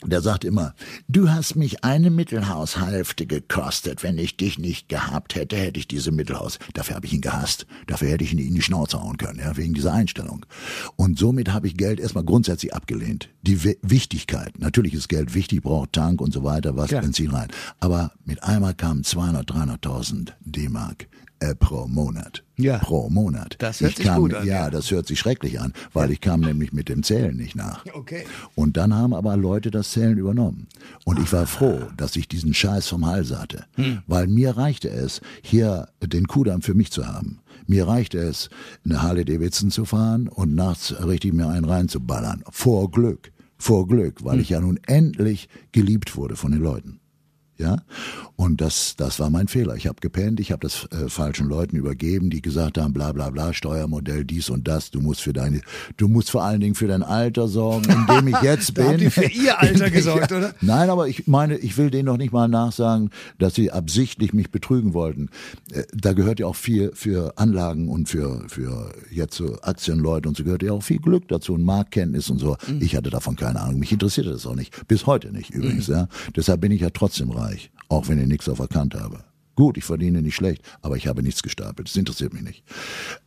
[0.05, 0.73] der sagt immer,
[1.07, 4.03] du hast mich eine Mittelhaushälfte gekostet.
[4.03, 6.59] Wenn ich dich nicht gehabt hätte, hätte ich diese Mittelhaus.
[6.73, 7.65] Dafür habe ich ihn gehasst.
[7.87, 10.45] Dafür hätte ich ihn in die Schnauze hauen können, ja, wegen dieser Einstellung.
[10.95, 13.29] Und somit habe ich Geld erstmal grundsätzlich abgelehnt.
[13.41, 14.59] Die w Wichtigkeit.
[14.59, 17.01] Natürlich ist Geld wichtig, braucht Tank und so weiter, was Klar.
[17.01, 17.49] Benzin rein.
[17.79, 21.07] Aber mit einmal kamen 200, 300.000 D-Mark
[21.43, 22.43] äh, pro Monat.
[22.57, 22.77] Ja.
[22.77, 23.55] Pro Monat.
[23.59, 24.45] Das hört ich sich kam, gut an.
[24.45, 24.69] Ja, Ja.
[24.69, 27.83] das hört sich schrecklich an, weil ich kam nämlich mit dem Zählen nicht nach.
[27.93, 28.25] Okay.
[28.55, 30.67] Und dann haben aber Leute das Zählen übernommen.
[31.05, 33.65] Und ich war froh, dass ich diesen Scheiß vom Hals hatte.
[34.07, 37.39] Weil mir reichte es, hier den Kudamm für mich zu haben.
[37.65, 38.49] Mir reichte es,
[38.85, 42.43] eine Harley Davidson zu fahren und nachts richtig mir einen reinzuballern.
[42.49, 43.31] Vor Glück.
[43.57, 46.99] Vor Glück, weil ich ja nun endlich geliebt wurde von den Leuten.
[47.59, 47.77] Ja,
[48.35, 49.75] und das, das war mein Fehler.
[49.75, 53.29] Ich habe gepennt, ich habe das äh, falschen Leuten übergeben, die gesagt haben, bla bla
[53.29, 54.89] bla, Steuermodell, dies und das.
[54.89, 55.61] Du musst für deine,
[55.97, 58.91] du musst vor allen Dingen für dein Alter sorgen, in dem ich jetzt Da bin.
[58.93, 60.37] haben die für ihr Alter gesorgt, ja.
[60.37, 60.55] oder?
[60.61, 64.49] Nein, aber ich meine, ich will denen noch nicht mal nachsagen, dass sie absichtlich mich
[64.49, 65.29] betrügen wollten.
[65.71, 70.35] Äh, Da gehört ja auch viel für Anlagen und für, für jetzt so Aktienleute und
[70.35, 72.57] so gehört ja auch viel Glück dazu und Marktkenntnis und so.
[72.67, 72.81] Mhm.
[72.81, 73.79] Ich hatte davon keine Ahnung.
[73.79, 74.87] Mich interessierte das auch nicht.
[74.87, 75.93] Bis heute nicht übrigens, Mhm.
[75.93, 76.07] ja.
[76.35, 77.71] Deshalb bin ich ja trotzdem reich.
[77.89, 79.23] Auch wenn ich nichts auf der Kante habe.
[79.55, 81.87] Gut, ich verdiene nicht schlecht, aber ich habe nichts gestapelt.
[81.87, 82.63] Das interessiert mich nicht.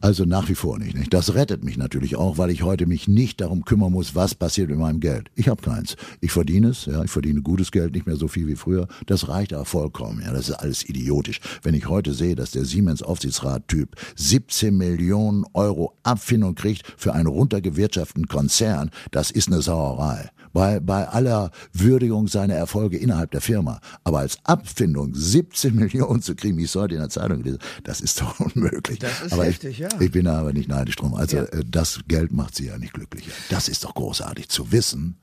[0.00, 1.14] Also nach wie vor nicht, nicht.
[1.14, 4.68] Das rettet mich natürlich auch, weil ich heute mich nicht darum kümmern muss, was passiert
[4.68, 5.30] mit meinem Geld.
[5.36, 5.94] Ich habe keins.
[6.20, 8.88] Ich verdiene es, ja, ich verdiene gutes Geld, nicht mehr so viel wie früher.
[9.06, 10.20] Das reicht aber vollkommen.
[10.20, 11.40] Ja, das ist alles idiotisch.
[11.62, 17.28] Wenn ich heute sehe, dass der Siemens Aufsichtsrat-Typ 17 Millionen Euro Abfindung kriegt für einen
[17.28, 20.30] runtergewirtschafteten Konzern, das ist eine Sauerei.
[20.56, 23.78] Bei, bei aller Würdigung seiner Erfolge innerhalb der Firma.
[24.04, 27.58] Aber als Abfindung 17 Millionen zu kriegen, wie ich es heute in der Zeitung gelesen
[27.84, 28.98] das ist doch unmöglich.
[28.98, 29.88] Das ist aber heftig, ich, ja.
[30.00, 31.12] Ich bin da aber nicht neidisch drum.
[31.14, 31.42] Also Ja.
[31.44, 33.32] äh, das Geld macht sie ja nicht glücklicher.
[33.50, 35.18] Das ist doch großartig zu wissen,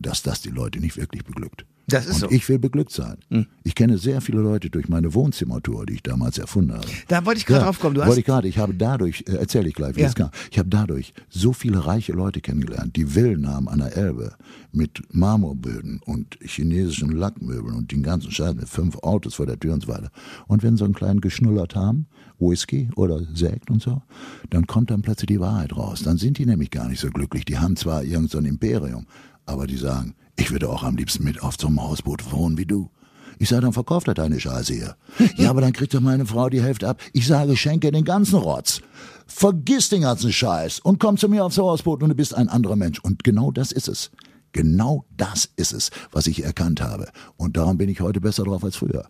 [0.00, 1.64] dass das die Leute nicht wirklich beglückt.
[1.88, 2.36] Das ist Und so.
[2.36, 3.16] ich will beglückt sein.
[3.64, 6.86] Ich kenne sehr viele Leute durch meine Wohnzimmertour, die ich damals erfunden habe.
[7.08, 7.94] Da wollte ich gerade drauf kommen.
[7.96, 8.46] Du wollte ich gerade.
[8.48, 10.06] Ich habe dadurch, äh, erzähle ich gleich, wie Ja.
[10.08, 10.30] es kam.
[10.50, 14.34] Ich habe dadurch so viele reiche Leute kennengelernt, die Villen haben an der Elbe
[14.70, 19.74] mit Marmorböden und chinesischen Lackmöbeln und den ganzen Scheiß mit fünf Autos vor der Tür
[19.74, 20.10] und so weiter.
[20.46, 22.06] Und wenn sie einen kleinen geschnullert haben,
[22.38, 24.02] Whisky oder Sekt und so,
[24.50, 26.02] dann kommt dann plötzlich die Wahrheit raus.
[26.02, 27.44] Dann sind die nämlich gar nicht so glücklich.
[27.44, 29.06] Die haben zwar irgend so ein Imperium,
[29.46, 32.66] aber die sagen, ich würde auch am liebsten mit auf so einem Hausboot wohnen wie
[32.66, 32.90] du.
[33.38, 34.96] Ich sage, dann verkauft er deine Scheiße hier.
[35.36, 37.00] ja, aber dann kriegt doch meine Frau die Hälfte ab.
[37.12, 38.82] Ich sage, schenke den ganzen Rotz.
[39.26, 42.76] Vergiss den ganzen Scheiß und komm zu mir aufs Hausboot und du bist ein anderer
[42.76, 43.00] Mensch.
[43.00, 44.10] Und genau das ist es.
[44.52, 47.10] Genau das ist es, was ich erkannt habe.
[47.36, 49.08] Und darum bin ich heute besser drauf als früher.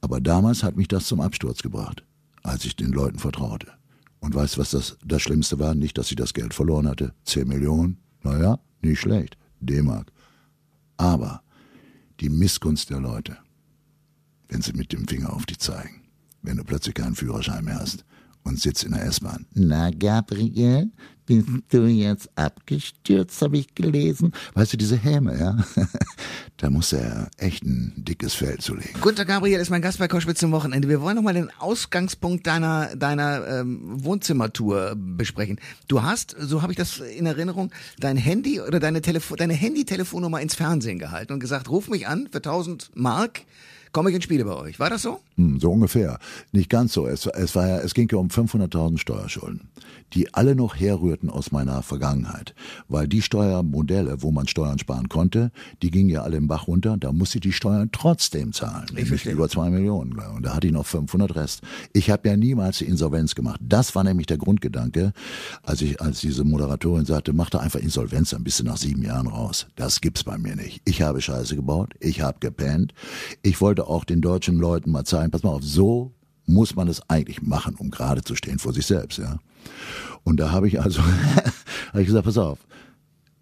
[0.00, 2.04] Aber damals hat mich das zum Absturz gebracht,
[2.42, 3.68] als ich den Leuten vertraute.
[4.18, 5.74] Und weißt du, was das, das Schlimmste war?
[5.74, 7.14] Nicht, dass ich das Geld verloren hatte.
[7.24, 7.98] Zehn Millionen?
[8.22, 9.36] Naja, nicht schlecht.
[9.62, 10.12] D-Mark.
[10.96, 11.42] Aber
[12.20, 13.38] die Missgunst der Leute,
[14.48, 16.02] wenn sie mit dem Finger auf dich zeigen,
[16.42, 18.04] wenn du plötzlich keinen Führerschein mehr hast
[18.44, 19.46] und sitzt in der S-Bahn.
[19.54, 20.90] Na, Gabriel,
[21.26, 24.32] bist du jetzt abgestürzt, habe ich gelesen.
[24.54, 25.56] Weißt du, diese Häme, ja?
[26.56, 29.00] da muss er echt ein dickes Fell zulegen.
[29.00, 30.88] Gunter Gabriel ist mein Gast bei Koschwitz zum Wochenende.
[30.88, 35.60] Wir wollen nochmal den Ausgangspunkt deiner, deiner ähm, Wohnzimmertour besprechen.
[35.88, 40.40] Du hast, so habe ich das in Erinnerung, dein Handy oder deine, Telefo deine Handy-Telefonnummer
[40.40, 43.42] ins Fernsehen gehalten und gesagt, ruf mich an für 1000 Mark,
[43.92, 44.80] komme ich und spiele bei euch.
[44.80, 45.20] War das so?
[45.36, 46.18] Hm, so ungefähr.
[46.52, 47.06] Nicht ganz so.
[47.06, 49.68] Es, es, war ja, es ging ja um 500.000 Steuerschulden,
[50.14, 52.54] die alle noch herrührten aus meiner Vergangenheit.
[52.88, 55.50] Weil die Steuermodelle, wo man Steuern sparen konnte,
[55.82, 56.96] die gingen ja alle im Bach runter.
[56.98, 58.86] Da musste ich die Steuern trotzdem zahlen.
[58.88, 59.32] nämlich verstehe.
[59.32, 60.12] über zwei Millionen.
[60.18, 61.62] Und da hatte ich noch 500 Rest.
[61.92, 63.60] Ich habe ja niemals die Insolvenz gemacht.
[63.62, 65.12] Das war nämlich der Grundgedanke,
[65.62, 69.02] als ich, als diese Moderatorin sagte, mach doch einfach Insolvenz, dann bist du nach sieben
[69.02, 69.66] Jahren raus.
[69.76, 70.80] Das gibt's bei mir nicht.
[70.84, 71.94] Ich habe Scheiße gebaut.
[72.00, 72.92] Ich habe gepennt.
[73.42, 76.12] Ich wollte auch den deutschen Leuten mal zeigen, pass mal auf, so
[76.46, 79.38] muss man es eigentlich machen, um gerade zu stehen vor sich selbst, ja.
[80.24, 81.02] Und da habe ich also,
[81.88, 82.58] habe ich gesagt, pass auf,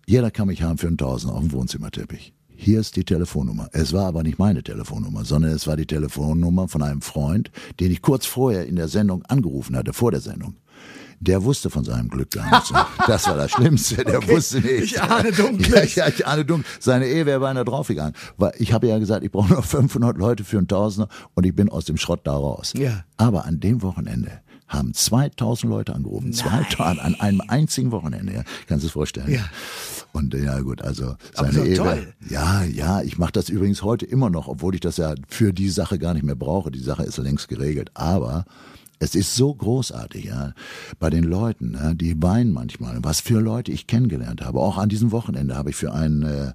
[0.06, 2.34] jeder kann mich haben für einen Tausender auf dem Wohnzimmerteppich.
[2.48, 3.70] Hier ist die Telefonnummer.
[3.72, 7.50] Es war aber nicht meine Telefonnummer, sondern es war die Telefonnummer von einem Freund,
[7.80, 10.56] den ich kurz vorher in der Sendung angerufen hatte, vor der Sendung.
[11.22, 12.72] Der wusste von seinem Glück gar nichts.
[13.06, 14.04] Das war das Schlimmste.
[14.04, 14.84] Der wusste nicht.
[14.84, 15.94] Ich ahne Dunkles.
[15.94, 16.66] Ja, ich ahne dunkel.
[16.80, 18.14] Seine Ehe wäre beinahe draufgegangen.
[18.38, 21.54] Weil ich habe ja gesagt, ich brauche nur 500 Leute für einen Tausender und ich
[21.54, 22.72] bin aus dem Schrott da raus.
[22.74, 23.04] Ja.
[23.18, 26.32] Aber an dem Wochenende haben 2000 Leute angerufen.
[26.32, 28.32] 2000 an einem einzigen Wochenende.
[28.32, 28.42] Ja.
[28.66, 29.30] Kannst du es vorstellen?
[29.30, 29.44] Ja.
[30.12, 31.76] Und ja gut, also seine doch Ehe.
[31.76, 32.14] toll.
[32.28, 35.68] Ja, ja, ich mache das übrigens heute immer noch, obwohl ich das ja für die
[35.68, 36.70] Sache gar nicht mehr brauche.
[36.70, 37.90] Die Sache ist längst geregelt.
[37.94, 38.44] Aber
[39.00, 40.52] es ist so großartig, ja,
[40.98, 42.98] bei den Leuten, ja, die weinen manchmal.
[43.02, 44.60] Was für Leute ich kennengelernt habe.
[44.60, 46.52] Auch an diesem Wochenende habe ich für einen äh,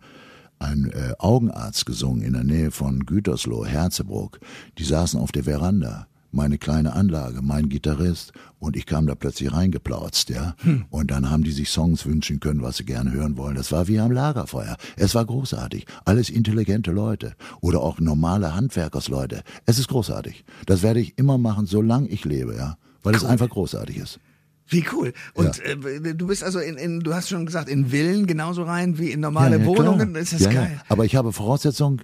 [0.59, 4.39] einen äh, Augenarzt gesungen in der Nähe von Gütersloh, Herzebruck.
[4.77, 6.07] Die saßen auf der Veranda.
[6.35, 10.53] Meine kleine Anlage, mein Gitarrist und ich kam da plötzlich reingeplautzt, ja.
[10.89, 13.55] Und dann haben die sich Songs wünschen können, was sie gerne hören wollen.
[13.55, 14.75] Das war wie am Lagerfeuer.
[14.97, 15.85] Es war großartig.
[16.03, 19.43] Alles intelligente Leute oder auch normale Handwerkersleute.
[19.65, 20.43] Es ist großartig.
[20.65, 22.77] Das werde ich immer machen, solange ich lebe, ja.
[23.01, 24.19] Weil es einfach großartig ist.
[24.67, 25.13] Wie cool.
[25.35, 28.99] Und äh, du bist also in, in, du hast schon gesagt, in Villen genauso rein
[28.99, 30.09] wie in normale Ja, ja, Wohnungen.
[30.09, 30.21] klar.
[30.21, 30.71] Ist das ja, geil.
[30.75, 30.81] Ja.
[30.89, 32.01] Aber ich habe Voraussetzung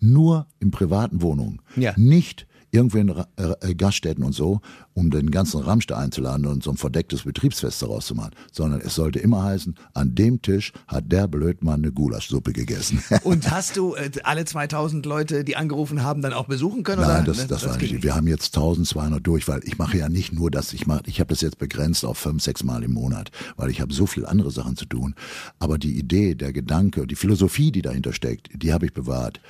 [0.00, 1.60] nur in privaten Wohnungen.
[1.76, 1.92] Ja.
[1.98, 4.60] Nicht irgendwo in äh, Gaststätten und so,
[4.94, 8.32] um den ganzen Ramsch da einzuladen und so ein verdecktes Betriebsfest daraus zu machen.
[8.52, 13.02] Sondern es sollte immer heißen, an dem Tisch hat der Blödmann eine Gulaschsuppe gegessen.
[13.24, 17.02] Und hast du äh, alle 2000 Leute, die angerufen haben, dann auch besuchen können?
[17.02, 17.32] Nein, oder?
[17.32, 18.02] das, Ne, das, war ging nicht.
[18.02, 21.20] Wir haben jetzt 1200 durch, weil ich mache ja nicht nur das, ich mache, ich
[21.20, 24.26] habe das jetzt begrenzt auf fünf, sechs Mal im Monat, weil ich habe so viel
[24.26, 25.14] andere Sachen zu tun.
[25.58, 29.40] Aber die Idee, der Gedanke, die Philosophie, die dahinter steckt, die habe ich bewahrt.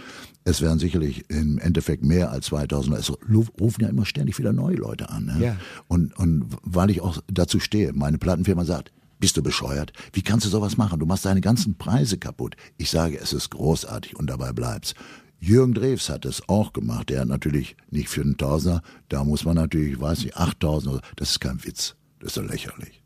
[0.47, 2.99] Es werden sicherlich im Endeffekt mehr als 2000.
[2.99, 5.34] Es rufen ja immer ständig wieder neue Leute an.
[5.39, 5.45] Ne?
[5.45, 5.57] Ja.
[5.89, 9.93] Und, und weil ich auch dazu stehe, meine Plattenfirma sagt, bist du bescheuert?
[10.13, 11.01] Wie kannst du sowas machen?
[11.01, 12.57] Du machst deine ganzen Preise kaputt.
[12.77, 14.95] Ich sage, es ist großartig und dabei bleibt's.
[15.41, 17.11] Jürgen Drews hat es auch gemacht.
[17.11, 21.03] Der hat natürlich nicht für einen Tausender, da muss man natürlich, weiß nicht, 8000 oder,
[21.17, 21.97] das ist kein Witz.
[22.19, 23.03] Das ist so lächerlich.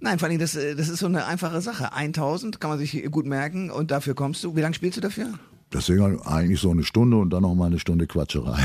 [0.00, 1.92] Nein, vor allem, das, äh, das ist so eine einfache Sache.
[1.92, 4.56] 1000 kann man sich gut merken und dafür kommst du.
[4.56, 5.34] Wie lange spielst du dafür?
[5.72, 8.58] Deswegen eigentlich so eine Stunde und dann noch mal eine Stunde Quatscherei.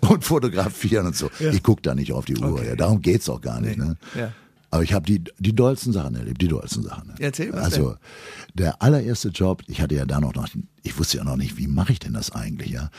[0.08, 1.30] und fotografieren und so.
[1.38, 2.52] Ich guck da nicht auf die Uhr.
[2.52, 2.68] Okay.
[2.68, 3.78] Ja, darum geht's auch gar nicht.
[3.78, 3.96] Ne?
[4.14, 4.32] Ja.
[4.70, 7.08] Aber ich habe die, die dollsten Sachen erlebt, die dollsten Sachen.
[7.08, 7.14] Ne?
[7.18, 7.96] Erzähl, was Also,
[8.54, 10.48] der allererste Job, ich hatte ja da noch, noch
[10.82, 12.90] ich wusste ja noch nicht, wie mache ich denn das eigentlich, ja?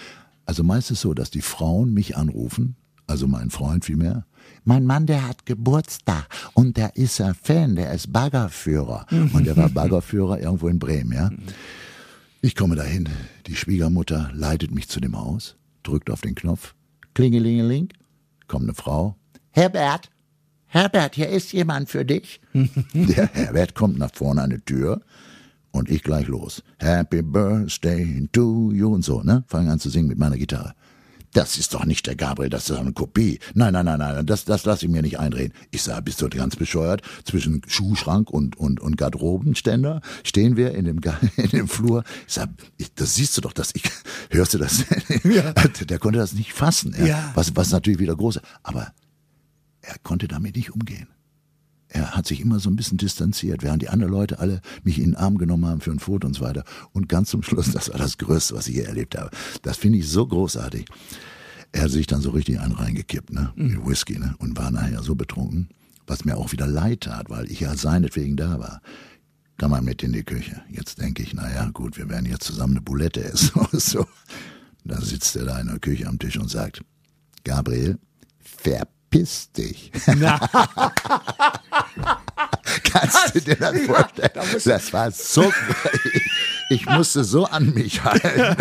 [0.46, 2.76] Also meistens so, dass die Frauen mich anrufen,
[3.08, 4.26] also mein Freund vielmehr.
[4.66, 9.06] Mein Mann, der hat Geburtstag und der ist ein Fan, der ist Baggerführer.
[9.34, 11.30] Und der war Baggerführer irgendwo in Bremen, ja?
[12.46, 13.08] Ich komme dahin,
[13.48, 16.76] die Schwiegermutter leitet mich zu dem Haus, drückt auf den Knopf,
[17.14, 17.88] klingelingeling,
[18.50, 19.16] kommt eine Frau.
[19.52, 20.12] Herbert,
[20.66, 22.42] Herbert, hier ist jemand für dich.
[22.94, 25.00] Der Herbert kommt nach vorne an die Tür
[25.72, 26.64] und ich gleich los.
[26.80, 29.46] Happy Birthday to you und so, ne?
[29.48, 30.74] Fange an zu singen mit meiner Gitarre.
[31.34, 33.40] Das ist doch nicht der Gabriel, das ist eine Kopie.
[33.56, 35.54] Nein, nein, nein, nein, das, das lasse ich mir nicht einreden.
[35.72, 37.02] Ich sage, bist du ganz bescheuert?
[37.26, 41.00] Zwischen Schuhschrank und, und, und Garderobenständer stehen wir in dem,
[41.38, 42.04] in dem Flur.
[42.28, 42.54] Ich sage,
[42.96, 43.84] das siehst du doch, dass ich,
[44.30, 44.86] hörst du das?
[45.24, 45.54] Ja.
[45.54, 46.94] Der konnte das nicht fassen.
[46.98, 47.06] Ja.
[47.06, 47.32] Ja.
[47.34, 48.46] Was, was natürlich wieder groß ist.
[48.62, 48.94] Aber
[49.82, 51.08] er konnte damit nicht umgehen.
[51.94, 55.12] Er hat sich immer so ein bisschen distanziert, während die anderen Leute alle mich in
[55.12, 56.64] den Arm genommen haben für ein Foto und so weiter.
[56.92, 59.30] Und ganz zum Schluss, das war das Größte, was ich je erlebt habe.
[59.62, 60.88] Das finde ich so großartig.
[61.72, 65.04] Er hat sich dann so richtig einen reingekippt, ne, mit Whisky, ne, und war nachher
[65.04, 65.70] so betrunken,
[66.08, 68.82] was mir auch wieder leid tat, weil ich ja seinetwegen da war.
[69.58, 70.64] Kann man mit in die Küche.
[70.72, 74.08] Jetzt denke ich, na ja, gut, wir werden jetzt zusammen eine Boulette essen oder so.
[74.84, 76.82] Da sitzt er da in der Küche am Tisch und sagt,
[77.44, 78.00] Gabriel,
[79.14, 79.92] verpiss dich.
[82.84, 84.32] Kannst du dir das vorstellen?
[84.66, 85.52] Das war so,
[86.70, 88.56] ich musste so an mich halten.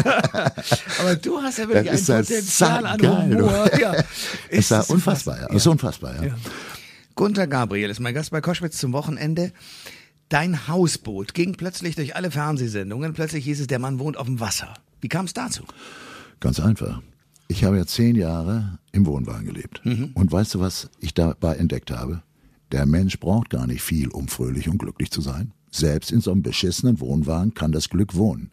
[1.00, 3.00] Aber du hast ja wirklich Das ein ja Potenzial an.
[3.00, 3.78] Humor.
[3.78, 3.94] Ja.
[4.48, 5.46] Es Ist war das unfassbar, ja.
[5.48, 6.24] Ist unfassbar, ja.
[6.28, 6.34] Ja.
[7.14, 9.52] Gunther Gabriel ist mein Gast bei Koschwitz zum Wochenende.
[10.28, 13.12] Dein Hausboot ging plötzlich durch alle Fernsehsendungen.
[13.12, 14.72] Plötzlich hieß es, der Mann wohnt auf dem Wasser.
[15.00, 15.64] Wie kam es dazu?
[16.40, 17.02] Ganz einfach.
[17.52, 19.82] Ich habe ja zehn Jahre im Wohnwagen gelebt.
[20.14, 22.22] Und weißt du, was ich dabei entdeckt habe?
[22.72, 25.52] Der Mensch braucht gar nicht viel, um fröhlich und glücklich zu sein.
[25.70, 28.50] Selbst in so einem beschissenen Wohnwagen kann das Glück wohnen.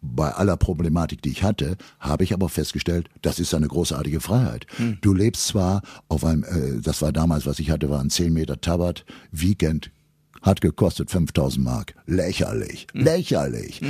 [0.00, 4.66] Bei aller Problematik, die ich hatte, habe ich aber festgestellt, das ist eine großartige Freiheit.
[5.00, 8.32] Du lebst zwar auf einem, äh, das war damals, was ich hatte, war ein 10
[8.32, 9.92] Meter Tabat, Weekend,
[10.42, 11.94] hat gekostet 5000 Mark.
[12.06, 13.80] Lächerlich, lächerlich.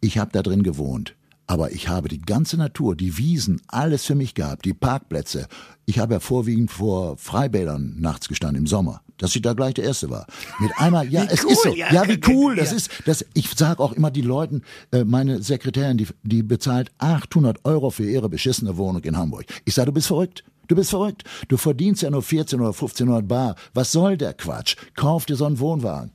[0.00, 1.15] Ich habe da drin gewohnt.
[1.46, 5.46] Aber ich habe die ganze Natur, die Wiesen, alles für mich gehabt, die Parkplätze.
[5.84, 9.84] Ich habe ja vorwiegend vor Freibädern nachts gestanden im Sommer, dass ich da gleich der
[9.84, 10.26] Erste war.
[10.58, 11.74] Mit einmal, ja, Wie es cool, ist so.
[11.74, 12.76] ja, Ja, wie cool, das ja.
[12.76, 17.64] ist, das, ich sage auch immer die Leuten, äh, meine Sekretärin, die, die bezahlt 800
[17.64, 19.44] Euro für ihre beschissene Wohnung in Hamburg.
[19.64, 20.42] Ich sage, du bist verrückt.
[20.66, 21.22] Du bist verrückt.
[21.46, 23.54] Du verdienst ja nur 14 oder 1500 Bar.
[23.72, 24.74] Was soll der Quatsch?
[24.96, 26.10] Kauf dir so einen Wohnwagen.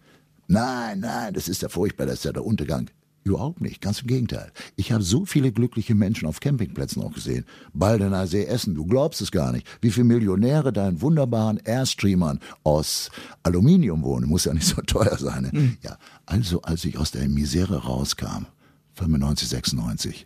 [0.47, 2.89] Nein, nein, das ist ja furchtbar, das ist ja der Untergang.
[3.23, 4.51] Überhaupt nicht, ganz im Gegenteil.
[4.75, 7.45] Ich habe so viele glückliche Menschen auf Campingplätzen auch gesehen.
[7.73, 12.39] Baldener See Essen, du glaubst es gar nicht, wie viele Millionäre da in wunderbaren Airstreamern
[12.63, 13.11] aus
[13.43, 14.27] Aluminium wohnen.
[14.27, 15.43] Muss ja nicht so teuer sein.
[15.43, 15.49] Ne?
[15.53, 15.77] Mhm.
[15.83, 18.47] Ja, also als ich aus der Misere rauskam,
[18.95, 20.25] 95, 96,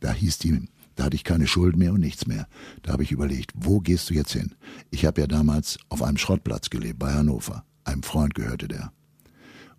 [0.00, 2.48] da hieß die, da hatte ich keine Schuld mehr und nichts mehr.
[2.82, 4.54] Da habe ich überlegt, wo gehst du jetzt hin?
[4.90, 7.64] Ich habe ja damals auf einem Schrottplatz gelebt bei Hannover.
[7.84, 8.92] Einem Freund gehörte der.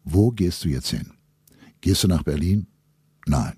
[0.04, 1.12] Wo gehst du jetzt hin?
[1.86, 2.66] Gehst du nach Berlin?
[3.28, 3.54] Nein.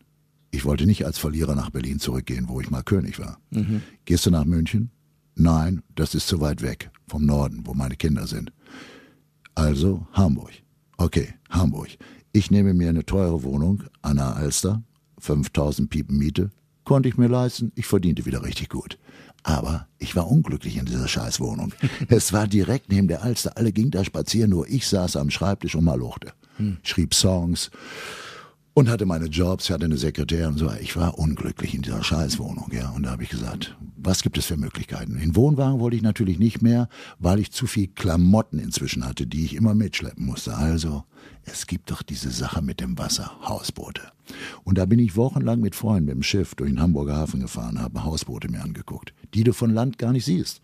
[0.52, 3.40] Ich wollte nicht als Verlierer nach Berlin zurückgehen, wo ich mal König war.
[3.52, 3.82] Mhm.
[4.04, 4.92] Gehst du nach München?
[5.36, 8.52] Nein, das ist zu weit weg vom Norden, wo meine Kinder sind.
[9.56, 10.52] Also Hamburg.
[10.98, 11.88] Okay, Hamburg.
[12.34, 14.84] Ich nehme mir eine teure Wohnung an der Alster,
[15.20, 16.50] 5000 Piepen Miete,
[16.84, 19.00] konnte ich mir leisten, ich verdiente wieder richtig gut.
[19.44, 21.74] Aber ich war unglücklich in dieser Scheißwohnung.
[22.10, 25.76] es war direkt neben der Alster, alle gingen da spazieren, nur ich saß am Schreibtisch
[25.76, 26.78] und maluchte hm.
[26.84, 27.72] schrieb Songs
[28.78, 30.72] und hatte meine Jobs, hatte eine Sekretärin und so.
[30.80, 32.92] Ich war unglücklich in dieser Scheißwohnung, ja.
[32.92, 35.18] Und da habe ich gesagt, was gibt es für Möglichkeiten?
[35.18, 39.46] In Wohnwagen wollte ich natürlich nicht mehr, weil ich zu viel Klamotten inzwischen hatte, die
[39.46, 40.56] ich immer mitschleppen musste.
[40.56, 41.06] Also,
[41.44, 44.02] es gibt doch diese Sache mit dem Wasser, Hausboote.
[44.64, 47.82] Und da bin ich wochenlang mit Freunden mit dem Schiff durch den Hamburger Hafen gefahren,
[47.82, 50.62] habe Hausboote mir angeguckt, die du von Land gar nicht siehst.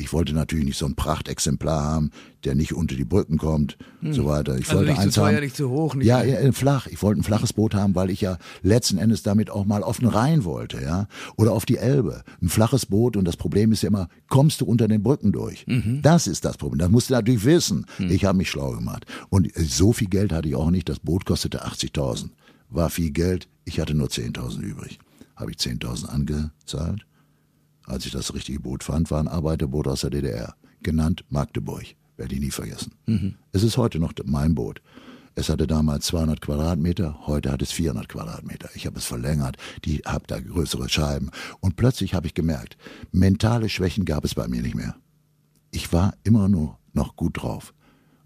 [0.00, 2.12] Ich wollte natürlich nicht so ein Prachtexemplar haben,
[2.44, 4.12] der nicht unter die Brücken kommt, hm.
[4.12, 4.56] so weiter.
[4.56, 6.86] Ich also wollte nicht eins zu teuer, haben, nicht zu hoch, nicht ja, ja, flach.
[6.86, 9.98] Ich wollte ein flaches Boot haben, weil ich ja letzten Endes damit auch mal auf
[9.98, 12.22] den Rhein wollte, ja, oder auf die Elbe.
[12.40, 15.66] Ein flaches Boot und das Problem ist ja immer, kommst du unter den Brücken durch?
[15.66, 15.98] Mhm.
[16.00, 16.78] Das ist das Problem.
[16.78, 17.84] Das musst du natürlich wissen.
[17.98, 18.12] Mhm.
[18.12, 20.88] Ich habe mich schlau gemacht und so viel Geld hatte ich auch nicht.
[20.88, 22.30] Das Boot kostete 80.000.
[22.70, 23.48] War viel Geld.
[23.64, 25.00] Ich hatte nur 10.000 übrig.
[25.34, 27.04] Habe ich 10.000 angezahlt.
[27.88, 31.86] Als ich das richtige Boot fand, war ein Arbeiterboot aus der DDR genannt Magdeburg.
[32.18, 32.92] Werde ich nie vergessen.
[33.06, 33.36] Mhm.
[33.52, 34.82] Es ist heute noch mein Boot.
[35.34, 38.68] Es hatte damals 200 Quadratmeter, heute hat es 400 Quadratmeter.
[38.74, 41.30] Ich habe es verlängert, die habe da größere Scheiben.
[41.60, 42.76] Und plötzlich habe ich gemerkt,
[43.12, 44.96] mentale Schwächen gab es bei mir nicht mehr.
[45.70, 47.72] Ich war immer nur noch gut drauf.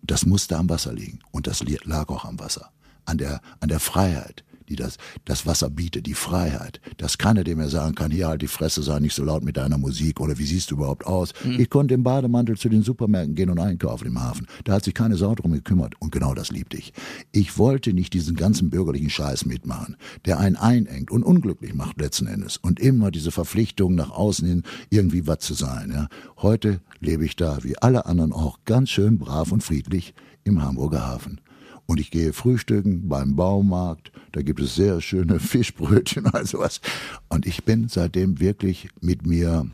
[0.02, 1.20] Das musste am Wasser liegen.
[1.30, 2.72] Und das lag auch am Wasser.
[3.04, 4.42] An der, an der Freiheit,
[4.72, 6.80] die das, das Wasser bietet, die Freiheit.
[6.96, 9.56] Dass keiner dem mehr sagen kann, hier halt die Fresse, sei nicht so laut mit
[9.56, 11.32] deiner Musik oder wie siehst du überhaupt aus.
[11.44, 11.60] Mhm.
[11.60, 14.46] Ich konnte im Bademantel zu den Supermärkten gehen und einkaufen im Hafen.
[14.64, 16.92] Da hat sich keine Sau drum gekümmert und genau das liebte ich.
[17.32, 22.26] Ich wollte nicht diesen ganzen bürgerlichen Scheiß mitmachen, der einen einengt und unglücklich macht letzten
[22.26, 25.92] Endes und immer diese Verpflichtung nach außen hin irgendwie was zu sein.
[25.92, 26.08] Ja.
[26.38, 31.06] Heute lebe ich da, wie alle anderen auch, ganz schön brav und friedlich im Hamburger
[31.06, 31.40] Hafen.
[31.86, 36.80] Und ich gehe frühstücken beim Baumarkt, da gibt es sehr schöne Fischbrötchen, also was.
[37.28, 39.66] Und ich bin seitdem wirklich mit mir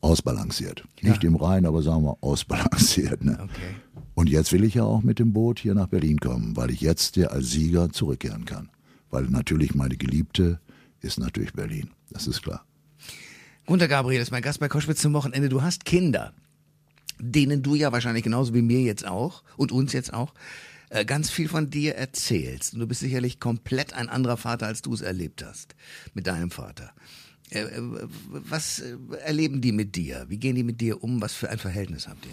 [0.00, 0.84] ausbalanciert.
[1.00, 1.10] Ja.
[1.10, 3.24] Nicht im Rhein, aber sagen wir ausbalanciert.
[3.24, 3.38] Ne?
[3.40, 3.74] Okay.
[4.14, 6.80] Und jetzt will ich ja auch mit dem Boot hier nach Berlin kommen, weil ich
[6.80, 8.68] jetzt ja als Sieger zurückkehren kann.
[9.10, 10.60] Weil natürlich meine Geliebte
[11.00, 11.90] ist natürlich Berlin.
[12.10, 12.64] Das ist klar.
[13.66, 15.48] Gunter Gabriel ist mein Gast bei Koschwitz zum Wochenende.
[15.48, 16.34] Du hast Kinder,
[17.18, 20.34] denen du ja wahrscheinlich genauso wie mir jetzt auch und uns jetzt auch
[20.90, 22.74] äh, ganz viel von dir erzählst.
[22.74, 25.74] Und du bist sicherlich komplett ein anderer Vater, als du es erlebt hast
[26.14, 26.92] mit deinem Vater.
[27.50, 27.82] Äh, äh,
[28.28, 28.82] was
[29.24, 30.26] erleben die mit dir?
[30.28, 31.20] Wie gehen die mit dir um?
[31.20, 32.32] Was für ein Verhältnis habt ihr?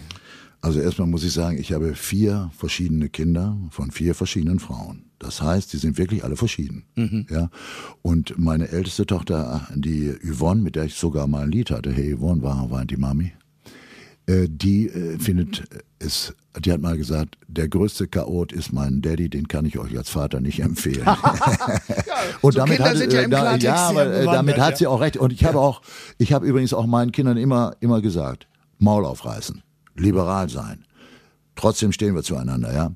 [0.60, 5.10] Also erstmal muss ich sagen, ich habe vier verschiedene Kinder von vier verschiedenen Frauen.
[5.18, 6.84] Das heißt, die sind wirklich alle verschieden.
[6.94, 7.26] Mhm.
[7.30, 7.50] Ja.
[8.00, 12.16] Und meine älteste Tochter, die Yvonne, mit der ich sogar mal ein Lied hatte, hey
[12.16, 13.32] Yvonne, war, war die Mami,
[14.28, 15.64] die äh, findet
[15.98, 19.96] es, die hat mal gesagt, der größte Chaot ist mein Daddy, den kann ich euch
[19.96, 21.04] als Vater nicht empfehlen.
[21.06, 21.16] ja,
[22.40, 25.00] und so damit Kinder hat, ja, äh, da, ja aber äh, damit hat sie auch
[25.00, 25.16] recht.
[25.16, 25.82] Und ich habe auch,
[26.18, 28.46] ich habe übrigens auch meinen Kindern immer, immer gesagt,
[28.78, 29.62] Maul aufreißen,
[29.96, 30.84] liberal sein.
[31.54, 32.92] Trotzdem stehen wir zueinander, ja.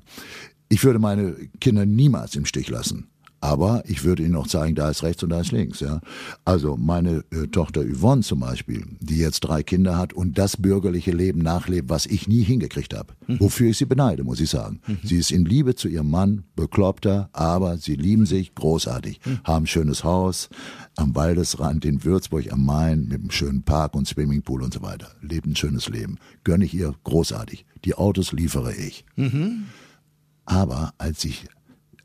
[0.69, 3.07] Ich würde meine Kinder niemals im Stich lassen.
[3.39, 5.79] Aber ich würde Ihnen auch zeigen, da ist rechts und da ist links.
[5.79, 6.01] Ja?
[6.43, 11.11] Also meine äh, Tochter Yvonne zum Beispiel, die jetzt drei Kinder hat und das bürgerliche
[11.11, 13.13] Leben nachlebt, was ich nie hingekriegt habe.
[13.27, 13.39] Mhm.
[13.39, 14.81] Wofür ich sie beneide, muss ich sagen.
[14.87, 14.99] Mhm.
[15.03, 19.39] Sie ist in Liebe zu ihrem Mann, bekloppter, aber sie lieben sich großartig, mhm.
[19.43, 20.49] haben schönes Haus
[20.95, 25.09] am Waldesrand in Würzburg am Main mit einem schönen Park und Swimmingpool und so weiter.
[25.21, 26.17] Lebt ein schönes Leben.
[26.43, 27.65] Gönne ich ihr großartig.
[27.85, 29.05] Die Autos liefere ich.
[29.15, 29.65] Mhm.
[30.45, 31.47] Aber als ich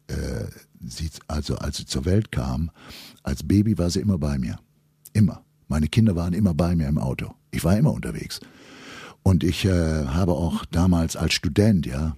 [0.09, 0.47] äh,
[0.87, 2.71] sie, also als sie zur Welt kam,
[3.23, 4.59] als Baby war sie immer bei mir.
[5.13, 5.43] Immer.
[5.69, 7.35] Meine Kinder waren immer bei mir im Auto.
[7.51, 8.41] Ich war immer unterwegs.
[9.23, 12.17] Und ich äh, habe auch damals als Student, ja,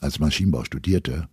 [0.00, 1.28] als Maschinenbau studierte,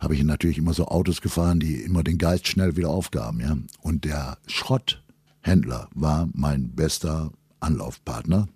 [0.00, 3.56] habe ich natürlich immer so Autos gefahren, die immer den Geist schnell wieder aufgaben, ja.
[3.80, 8.48] Und der Schrotthändler war mein bester Anlaufpartner.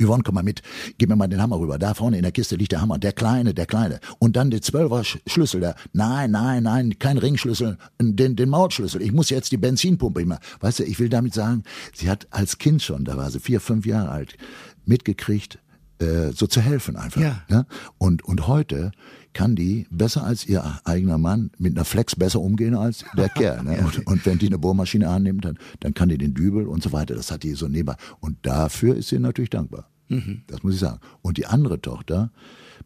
[0.00, 0.62] Yvonne, komm mal mit,
[0.98, 1.78] gib mir mal den Hammer rüber.
[1.78, 4.00] Da vorne in der Kiste liegt der Hammer, der kleine, der kleine.
[4.18, 9.02] Und dann der Zwölfer Schlüssel, der, nein, nein, nein, kein Ringschlüssel, den, den Mautschlüssel.
[9.02, 10.38] Ich muss jetzt die Benzinpumpe immer.
[10.60, 11.62] Weißt du, ich will damit sagen,
[11.94, 14.36] sie hat als Kind schon, da war sie vier, fünf Jahre alt,
[14.84, 15.58] mitgekriegt,
[15.98, 17.20] äh, so zu helfen einfach.
[17.20, 17.42] Ja.
[17.48, 17.66] Ne?
[17.98, 18.92] Und, und heute
[19.32, 23.62] kann die besser als ihr eigener Mann mit einer Flex besser umgehen als der Kerl.
[23.64, 23.78] Ne?
[23.78, 26.92] Und, und wenn die eine Bohrmaschine annimmt, dann, dann kann die den Dübel und so
[26.92, 27.14] weiter.
[27.14, 27.96] Das hat die so nebenbei.
[28.20, 29.88] Und dafür ist sie natürlich dankbar.
[30.08, 30.42] Mhm.
[30.46, 31.00] Das muss ich sagen.
[31.22, 32.30] Und die andere Tochter,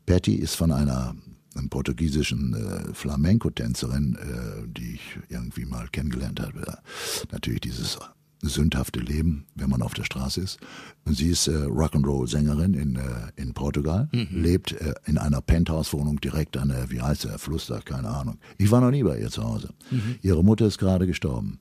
[0.06, 1.14] Patty, ist von einer
[1.56, 6.78] einem portugiesischen äh, Flamenco-Tänzerin, äh, die ich irgendwie mal kennengelernt habe.
[7.32, 7.98] Natürlich dieses
[8.42, 10.58] sündhafte Leben, wenn man auf der Straße ist.
[11.04, 13.00] Und sie ist äh, Rock'n'Roll-Sängerin in, äh,
[13.36, 17.80] in Portugal, lebt äh, in einer Penthouse-Wohnung direkt an der, wie heißt der, Fluss da,
[17.80, 18.38] keine Ahnung.
[18.58, 19.70] Ich war noch nie bei ihr zu Hause.
[20.22, 21.58] Ihre Mutter ist gerade gestorben.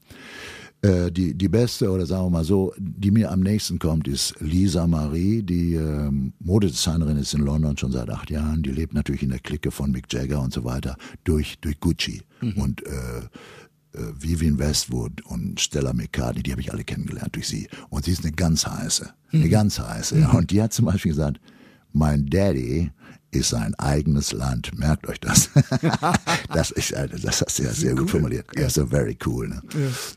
[0.82, 4.36] Äh, die, die beste, oder sagen wir mal so, die mir am nächsten kommt, ist
[4.40, 8.62] Lisa Marie, die ähm, Modedesignerin ist in London schon seit acht Jahren.
[8.62, 12.22] Die lebt natürlich in der Clique von Mick Jagger und so weiter durch, durch Gucci.
[12.56, 13.22] Und äh, äh,
[14.20, 17.68] Vivian Westwood und Stella McCartney, die habe ich alle kennengelernt durch sie.
[17.90, 20.20] Und sie ist eine ganz heiße, eine ganz heiße.
[20.20, 20.32] Ja.
[20.32, 21.40] Und die hat zum Beispiel gesagt,
[21.94, 22.92] mein Daddy
[23.32, 24.78] ist sein eigenes Land.
[24.78, 25.50] Merkt euch das.
[26.54, 28.48] das ist, Alter, das hast du ja sehr gut formuliert.
[28.56, 29.50] Er ist so very cool.
[29.50, 29.62] Ne?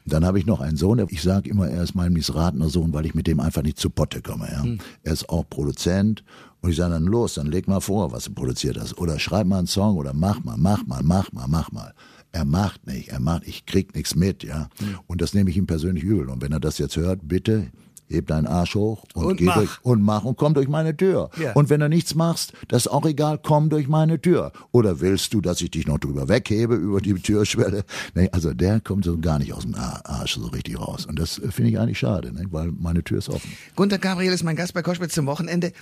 [0.07, 1.05] Dann habe ich noch einen Sohn.
[1.09, 3.91] Ich sage immer, er ist mein missratener Sohn, weil ich mit dem einfach nicht zu
[3.91, 4.49] Potte komme.
[4.51, 4.65] Ja?
[5.03, 6.25] Er ist auch Produzent.
[6.61, 8.99] Und ich sage dann, los, dann leg mal vor, was du produziert hast.
[8.99, 11.95] Oder schreib mal einen Song oder mach mal, mach mal, mach mal, mach mal.
[12.31, 14.69] Er macht nicht, er macht, ich krieg nichts mit, ja.
[15.07, 16.29] Und das nehme ich ihm persönlich übel.
[16.29, 17.71] Und wenn er das jetzt hört, bitte
[18.17, 19.55] heb deinen Arsch hoch und, Und geh mach.
[19.57, 21.31] durch und mach und komm durch meine Tür.
[21.41, 21.53] Ja.
[21.53, 24.53] Und wenn du nichts machst, das ist auch egal, komm durch meine Tür.
[24.73, 27.85] Oder willst du, dass ich dich noch drüber weghebe über die Türschwelle?
[28.15, 31.07] Nee, also der kommt so gar nicht aus dem Ar- Arsch so richtig raus.
[31.07, 32.45] Und das äh, finde ich eigentlich schade, ne?
[32.51, 33.51] weil meine Tür ist offen.
[33.77, 35.73] Gunter Gabriel ist mein Gast bei Koschwitz zum Wochenende.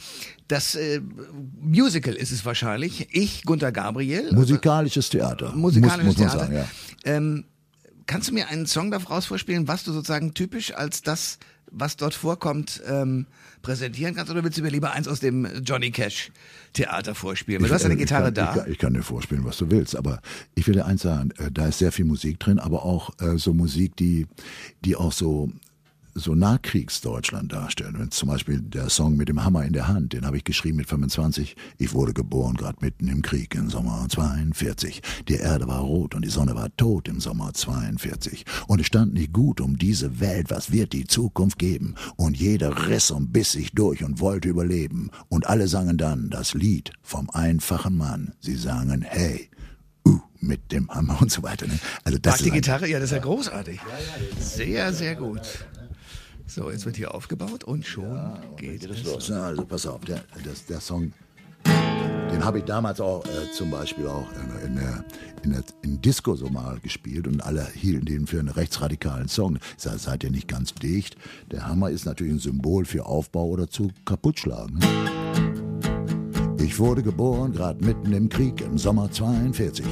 [0.49, 1.01] Das äh,
[1.61, 3.09] Musical ist es wahrscheinlich.
[3.15, 4.33] Ich, Gunter Gabriel.
[4.33, 5.53] Musikalisches Theater.
[5.55, 6.45] Musikalisches muss, muss man Theater.
[6.47, 6.69] sagen,
[7.05, 7.13] ja.
[7.17, 7.45] ähm,
[8.07, 11.39] kannst du mir einen Song daraus vorspielen, was du sozusagen typisch als das,
[11.71, 13.27] was dort vorkommt, ähm,
[13.63, 14.31] präsentieren kannst?
[14.31, 16.31] Oder willst du mir lieber eins aus dem Johnny Cash
[16.73, 17.63] Theater vorspielen?
[17.63, 18.51] Weil du hast ja eine äh, Gitarre da.
[18.51, 20.21] Ich kann, ich kann dir vorspielen, was du willst, aber
[20.55, 23.39] ich will dir eins sagen, äh, da ist sehr viel Musik drin, aber auch äh,
[23.39, 24.27] so Musik, die,
[24.85, 25.51] die auch so
[26.17, 27.97] so Nachkriegsdeutschland darstellen.
[27.99, 30.79] Wenn zum Beispiel der Song mit dem Hammer in der Hand, den habe ich geschrieben
[30.79, 31.57] mit 25.
[31.79, 35.03] Ich wurde geboren gerade mitten im Krieg im Sommer 42.
[35.29, 38.47] Die Erde war rot und die Sonne war tot im Sommer 42.
[38.67, 41.95] Und es stand nicht gut um diese Welt, was wird die Zukunft geben?
[42.17, 45.11] Und jeder riss und biss sich durch und wollte überleben.
[45.29, 48.33] Und alle sangen dann das Lied vom einfachen Mann.
[48.41, 49.51] Sie sangen, hey,
[50.09, 51.67] uh, mit dem Hammer und so weiter.
[51.67, 51.79] Ne?
[52.05, 52.89] Also das Mag die Gitarre?
[52.89, 53.81] Ja, das ist ja großartig.
[54.41, 55.43] Sehr, sehr gut.
[56.47, 59.05] So, jetzt wird hier aufgebaut und schon geht es.
[59.05, 59.29] los.
[59.29, 59.43] Ne?
[59.43, 61.13] Also pass auf, der, das, der Song,
[61.65, 65.05] den habe ich damals auch äh, zum Beispiel auch in, in, der,
[65.43, 69.59] in der in Disco so mal gespielt und alle hielten den für einen rechtsradikalen Song.
[69.77, 71.17] Ich sage, seid ihr nicht ganz dicht?
[71.51, 74.79] Der Hammer ist natürlich ein Symbol für Aufbau oder zu kaputtschlagen.
[74.79, 74.87] Ne?
[76.63, 79.85] Ich wurde geboren, grad mitten im Krieg im Sommer 42.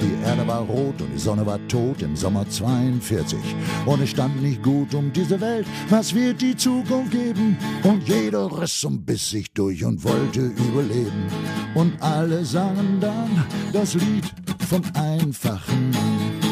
[0.00, 3.38] Die Erde war rot und die Sonne war tot im Sommer 42.
[3.86, 7.56] Und es stand nicht gut um diese Welt, was wird die Zukunft geben?
[7.82, 11.26] Und jeder riss und biss sich durch und wollte überleben.
[11.74, 14.24] Und alle sangen dann das Lied
[14.68, 16.48] vom einfachen Mann.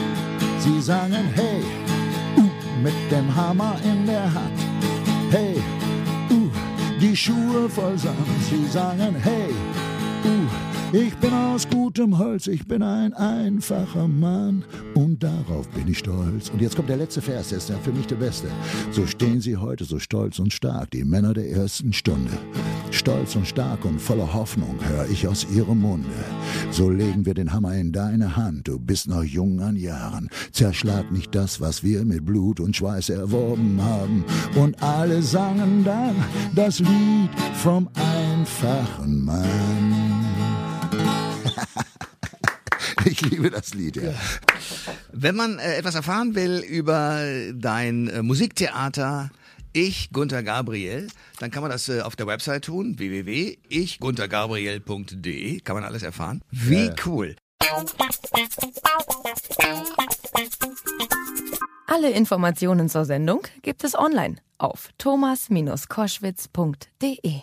[0.59, 1.63] Sie sangen, hey,
[2.39, 4.59] uh, mit dem Hammer in der Hand.
[5.31, 5.63] Hey,
[6.31, 6.51] uh,
[7.01, 8.17] die Schuhe voll Sand.
[8.51, 9.51] Sie sangen, hey,
[10.25, 14.65] uh, ich bin aus gutem Holz, ich bin ein einfacher Mann
[14.95, 16.51] und darauf bin ich stolz.
[16.51, 18.49] Und jetzt kommt der letzte Vers, der ist ja für mich der beste.
[18.91, 22.33] So stehen sie heute so stolz und stark, die Männer der ersten Stunde.
[22.91, 26.09] Stolz und stark und voller Hoffnung höre ich aus ihrem Munde.
[26.71, 30.29] So legen wir den Hammer in deine Hand, du bist noch jung an Jahren.
[30.53, 34.25] Zerschlag nicht das, was wir mit Blut und Schweiß erworben haben.
[34.55, 36.15] Und alle sangen dann
[36.55, 40.06] das Lied vom einfachen Mann.
[43.07, 44.13] Ich liebe das Lied, ja.
[45.13, 49.31] Wenn man äh, etwas erfahren will über dein äh, Musiktheater
[49.73, 51.07] Ich, Gunter Gabriel,
[51.39, 56.43] dann kann man das äh, auf der Website tun, www.ichguntergabriel.de, kann man alles erfahren.
[56.51, 57.37] Wie cool.
[61.87, 67.43] Alle Informationen zur Sendung gibt es online auf thomas-koschwitz.de.